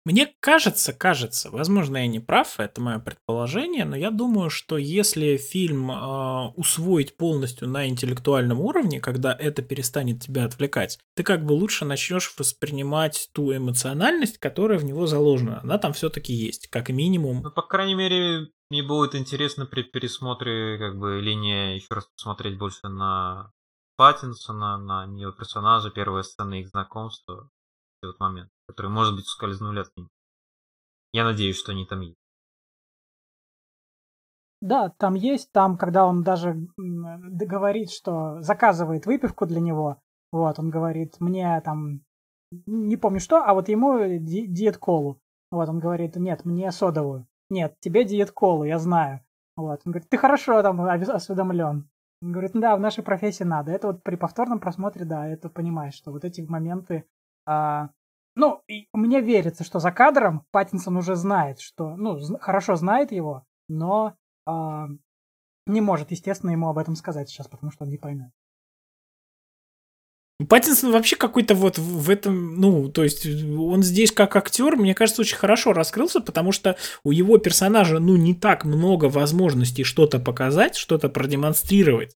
[0.04, 5.36] Мне кажется, кажется, возможно, я не прав, это мое предположение, но я думаю, что если
[5.36, 11.52] фильм э, усвоить полностью на интеллектуальном уровне, когда это перестанет тебя отвлекать, ты как бы
[11.52, 15.60] лучше начнешь воспринимать ту эмоциональность, которая в него заложена.
[15.62, 17.42] Она там все-таки есть, как минимум.
[17.42, 22.56] Ну, по крайней мере, мне будет интересно при пересмотре как бы линии еще раз посмотреть
[22.56, 23.52] больше на
[23.98, 27.50] Паттинсона, на него персонажа, первые сцены их знакомства
[28.00, 30.06] этот момент, который, может быть, ускользнули от них.
[31.12, 32.16] Я надеюсь, что они там есть.
[34.60, 40.70] Да, там есть, там, когда он даже говорит, что заказывает выпивку для него, вот, он
[40.70, 42.04] говорит, мне там,
[42.66, 45.20] не помню что, а вот ему ди- диет-колу.
[45.50, 47.26] Вот, он говорит, нет, мне содовую.
[47.50, 49.24] Нет, тебе диет-колу, я знаю.
[49.56, 51.90] Вот, он говорит, ты хорошо там осведомлен.
[52.20, 53.70] Говорит, да, в нашей профессии надо.
[53.72, 57.04] Это вот при повторном просмотре, да, это понимаешь, что вот эти моменты
[57.46, 57.90] а,
[58.38, 63.44] ну, и мне верится, что за кадром Паттинсон уже знает, что, ну, хорошо знает его,
[63.68, 64.14] но
[64.46, 64.86] а,
[65.66, 68.30] не может, естественно, ему об этом сказать сейчас, потому что он не поймет.
[70.46, 75.22] Паттинсон вообще какой-то вот в этом, ну, то есть он здесь как актер, мне кажется,
[75.22, 80.76] очень хорошо раскрылся, потому что у его персонажа, ну, не так много возможностей что-то показать,
[80.76, 82.14] что-то продемонстрировать.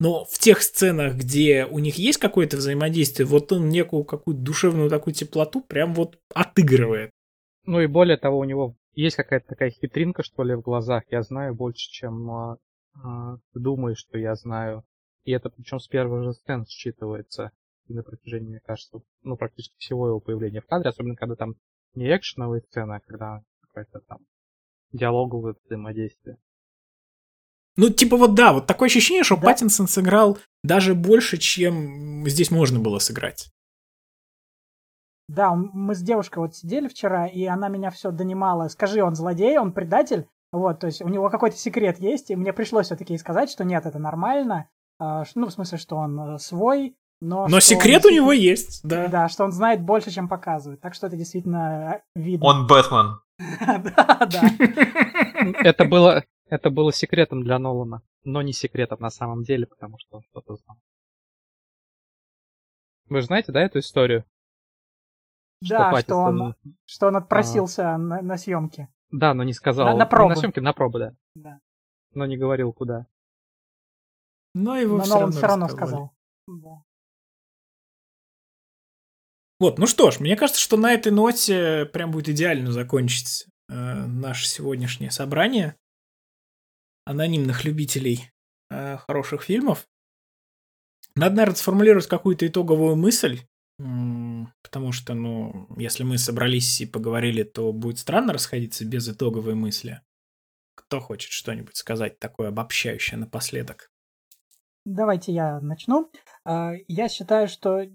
[0.00, 4.90] Но в тех сценах, где у них есть какое-то взаимодействие, вот он некую какую-то душевную
[4.90, 7.10] такую теплоту прям вот отыгрывает.
[7.66, 11.04] Ну и более того, у него есть какая-то такая хитринка, что ли, в глазах.
[11.10, 12.56] Я знаю больше, чем а,
[13.52, 14.84] ты думаешь, что я знаю.
[15.24, 17.50] И это причем с первых же сцен считывается.
[17.90, 21.56] И на протяжении, мне кажется, ну, практически всего его появления в кадре, особенно когда там
[21.94, 24.18] не экшеновые сцены, а когда какое-то там
[24.92, 26.36] диалоговое взаимодействие.
[27.76, 29.42] Ну, типа вот да, вот такое ощущение, что Да.
[29.42, 33.50] Паттинсон сыграл даже больше, чем здесь можно было сыграть.
[35.26, 38.68] Да, мы с девушкой вот сидели вчера, и она меня все донимала.
[38.68, 40.28] Скажи, он злодей, он предатель?
[40.52, 43.84] Вот, то есть у него какой-то секрет есть, и мне пришлось все-таки сказать, что нет,
[43.84, 44.68] это нормально.
[45.00, 47.42] А, ну, в смысле, что он э, свой, но...
[47.48, 49.08] Но что он секрет у него есть, да.
[49.08, 50.80] Да, что он знает больше, чем показывает.
[50.80, 52.46] Так что это действительно э, видно.
[52.46, 53.20] Он Бэтмен.
[53.38, 54.42] Да, да.
[55.62, 60.18] Это было, это было секретом для Нолана, но не секретом на самом деле, потому что
[60.18, 60.76] он что-то знал.
[63.08, 64.24] Вы же знаете, да, эту историю?
[65.62, 66.54] Да, что он,
[66.84, 68.88] что он отпросился на, на съемки.
[69.10, 69.96] Да, но не сказал.
[69.96, 70.30] На- пробы.
[70.30, 71.14] на съемки, на пробы, да.
[71.34, 71.60] Да.
[72.12, 73.06] Но не говорил, куда.
[74.54, 75.88] Но его Но все Нолан равно, все равно раскололи.
[75.88, 76.12] сказал.
[76.46, 76.82] Да.
[79.60, 83.74] Вот, ну что ж, мне кажется, что на этой ноте прям будет идеально закончить э,
[83.74, 85.76] наше сегодняшнее собрание
[87.04, 88.30] анонимных любителей
[88.70, 89.86] э, хороших фильмов.
[91.14, 93.40] Надо, наверное, сформулировать какую-то итоговую мысль,
[93.76, 100.00] потому что, ну, если мы собрались и поговорили, то будет странно расходиться без итоговой мысли.
[100.74, 103.90] Кто хочет что-нибудь сказать такое обобщающее напоследок?
[104.86, 106.10] Давайте я начну.
[106.44, 107.86] А, Я считаю, что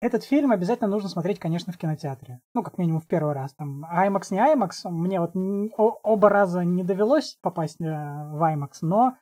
[0.00, 2.40] этот фильм обязательно нужно смотреть, конечно, в кинотеатре.
[2.54, 3.54] Ну, как минимум в первый раз.
[3.54, 4.90] Там IMAX, не IMAX.
[4.90, 5.32] Мне вот
[5.76, 9.16] оба раза не довелось попасть э, в IMAX, но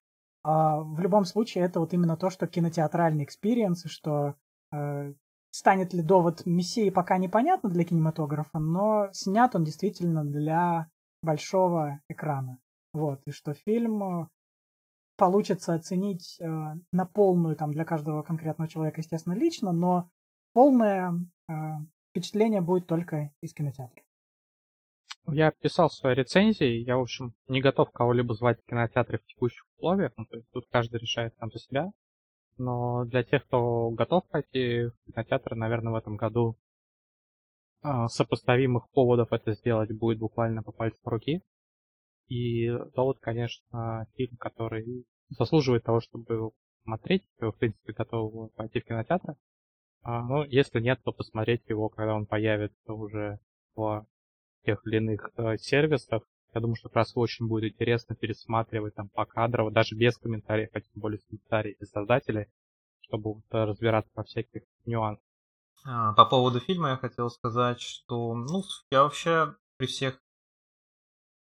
[0.44, 4.34] а, в любом случае это вот именно то, что кинотеатральный experience, и что
[4.72, 5.14] э,
[5.50, 10.90] станет ли «Довод» мессией пока непонятно для кинематографа, но снят он действительно для
[11.22, 12.58] большого экрана.
[12.92, 14.28] Вот, и что фильм э,
[15.16, 16.46] получится оценить э,
[16.92, 20.10] на полную там для каждого конкретного человека, естественно, лично, но
[20.54, 21.12] полное
[21.48, 21.52] э,
[22.10, 24.02] впечатление будет только из кинотеатра.
[25.26, 29.24] Я писал в своей рецензии, я, в общем, не готов кого-либо звать в кинотеатры в
[29.26, 31.90] текущих условиях, ну, то есть тут каждый решает сам за себя.
[32.56, 36.56] Но для тех, кто готов пойти в кинотеатр, наверное, в этом году
[37.82, 41.42] а, сопоставимых поводов это сделать будет буквально по пальцу руки.
[42.28, 46.52] И довод, конечно, фильм, который заслуживает того, чтобы его
[46.84, 49.34] смотреть, в принципе, готовы пойти в кинотеатр.
[50.04, 53.40] А, ну, если нет, то посмотреть его, когда он появится уже
[53.74, 54.06] в
[54.64, 56.22] тех или иных э, сервисах.
[56.54, 60.80] Я думаю, что как раз очень будет интересно пересматривать там покадрово, даже без комментариев, а
[60.80, 62.46] тем более с комментариями создателей,
[63.00, 65.24] чтобы вот, э, разбираться во всяких нюансах.
[65.86, 70.20] А, По поводу фильма я хотел сказать, что, ну, я вообще при всех,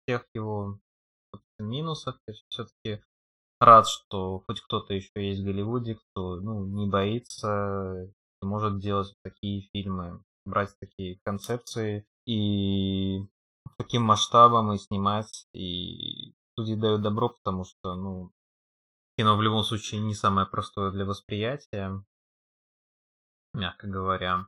[0.06, 0.80] всех его
[1.58, 2.18] минусах,
[2.48, 3.02] все-таки
[3.60, 8.10] рад, что хоть кто-то еще есть в Голливуде, кто, ну, не боится,
[8.46, 13.20] может делать такие фильмы, брать такие концепции и
[13.76, 18.32] таким масштабом и снимать, и люди дают добро, потому что, ну,
[19.16, 22.04] кино в любом случае не самое простое для восприятия,
[23.54, 24.46] мягко говоря,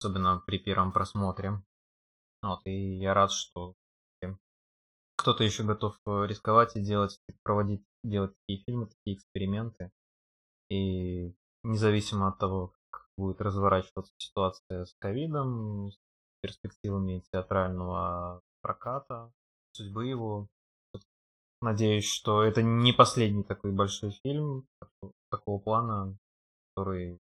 [0.00, 1.62] особенно при первом просмотре.
[2.42, 3.74] Вот, и я рад, что
[5.16, 9.90] кто-то еще готов э, рисковать и делать, проводить, делать такие фильмы, такие эксперименты.
[10.70, 12.74] И независимо от того,
[13.16, 15.98] будет разворачиваться ситуация с ковидом, с
[16.42, 19.32] перспективами театрального проката,
[19.72, 20.48] судьбы его,
[21.60, 26.16] надеюсь, что это не последний такой большой фильм тако- такого плана,
[26.74, 27.18] который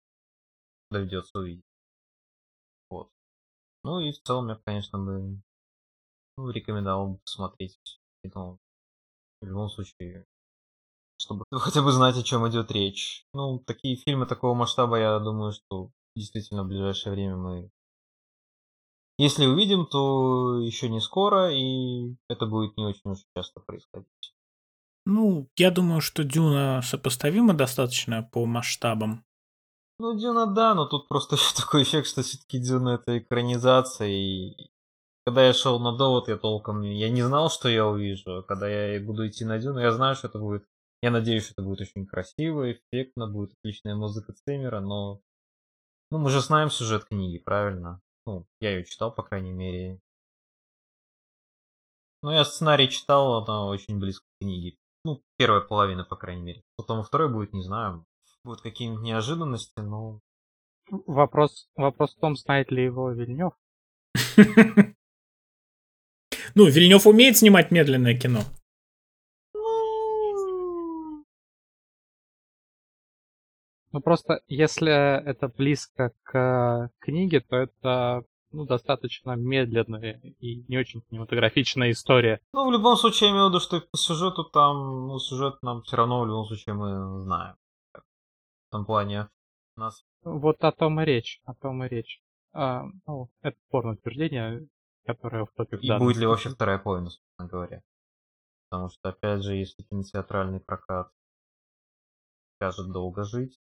[0.90, 1.64] доведется увидеть.
[2.90, 3.10] Вот.
[3.84, 5.40] Ну и в целом я, конечно, бы
[6.36, 7.78] ну, рекомендовал бы посмотреть
[8.22, 8.58] кино.
[9.40, 10.26] В любом случае,
[11.22, 13.24] чтобы хотя бы знать, о чем идет речь.
[13.32, 17.70] Ну, такие фильмы такого масштаба, я думаю, что действительно в ближайшее время мы
[19.18, 24.08] если увидим, то еще не скоро, и это будет не очень уж часто происходить.
[25.04, 29.24] Ну, я думаю, что Дюна сопоставима достаточно по масштабам.
[29.98, 34.56] Ну, Дюна, да, но тут просто еще такой эффект, что все-таки Дюна это экранизация, и
[35.24, 38.38] когда я шел на довод, я толком я не знал, что я увижу.
[38.38, 40.64] А Когда я буду идти на Дюну, я знаю, что это будет.
[41.02, 45.20] Я надеюсь, что это будет очень красиво, эффектно, будет отличная музыка Циммера, но
[46.12, 48.00] ну, мы же знаем сюжет книги, правильно?
[48.24, 49.98] Ну, я ее читал, по крайней мере.
[52.22, 54.76] Ну, я сценарий читал, она очень близко к книге.
[55.04, 56.62] Ну, первая половина, по крайней мере.
[56.76, 58.06] Потом во второй будет, не знаю.
[58.44, 60.20] Будут какие-нибудь неожиданности, но...
[60.88, 63.54] Вопрос, вопрос в том, знает ли его Вильнев.
[66.54, 68.42] Ну, Вильнев умеет снимать медленное кино.
[73.92, 81.02] Ну просто, если это близко к книге, то это ну, достаточно медленная и не очень
[81.02, 82.40] кинематографичная история.
[82.52, 85.82] Ну, в любом случае, я имею в виду, что по сюжету там, ну, сюжет нам
[85.82, 87.56] все равно в любом случае мы знаем.
[87.92, 89.28] В том плане
[89.76, 90.04] нас...
[90.22, 92.22] Вот о том и речь, о том и речь.
[92.54, 94.66] А, ну, это спорное утверждение,
[95.04, 97.82] которое в топе И будет ли вообще вторая половина, собственно говоря.
[98.68, 101.10] Потому что, опять же, если кинотеатральный прокат
[102.56, 103.58] скажет долго жить,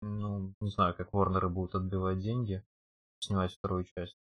[0.00, 2.64] ну, не знаю, как Ворнеры будут отбивать деньги,
[3.20, 4.16] снимать вторую часть.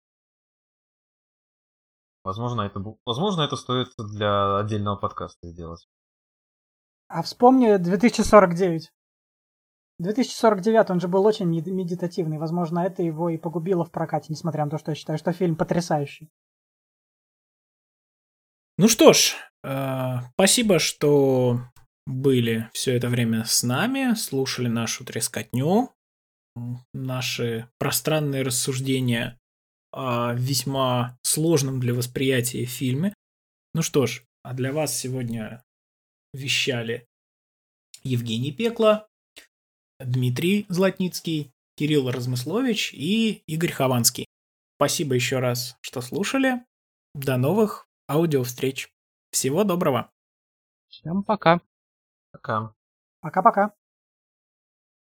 [2.23, 5.87] Возможно, это, возможно, это стоит для отдельного подкаста сделать.
[7.07, 8.91] А вспомни 2049.
[9.99, 12.37] 2049, он же был очень медитативный.
[12.37, 15.55] Возможно, это его и погубило в прокате, несмотря на то, что я считаю, что фильм
[15.55, 16.29] потрясающий.
[18.77, 21.59] Ну что ж, э, спасибо, что
[22.09, 25.93] были все это время с нами, слушали нашу трескотню,
[26.93, 29.39] наши пространные рассуждения
[29.91, 33.13] о весьма сложном для восприятия фильме.
[33.73, 35.63] Ну что ж, а для вас сегодня
[36.33, 37.07] вещали
[38.03, 39.07] Евгений Пекла,
[39.99, 44.25] Дмитрий Златницкий, Кирилл Размыслович и Игорь Хованский.
[44.77, 46.65] Спасибо еще раз, что слушали.
[47.13, 48.89] До новых аудиовстреч.
[49.31, 50.11] Всего доброго.
[50.89, 51.61] Всем пока.
[52.31, 52.73] Пока.
[53.21, 53.73] Пока-пока.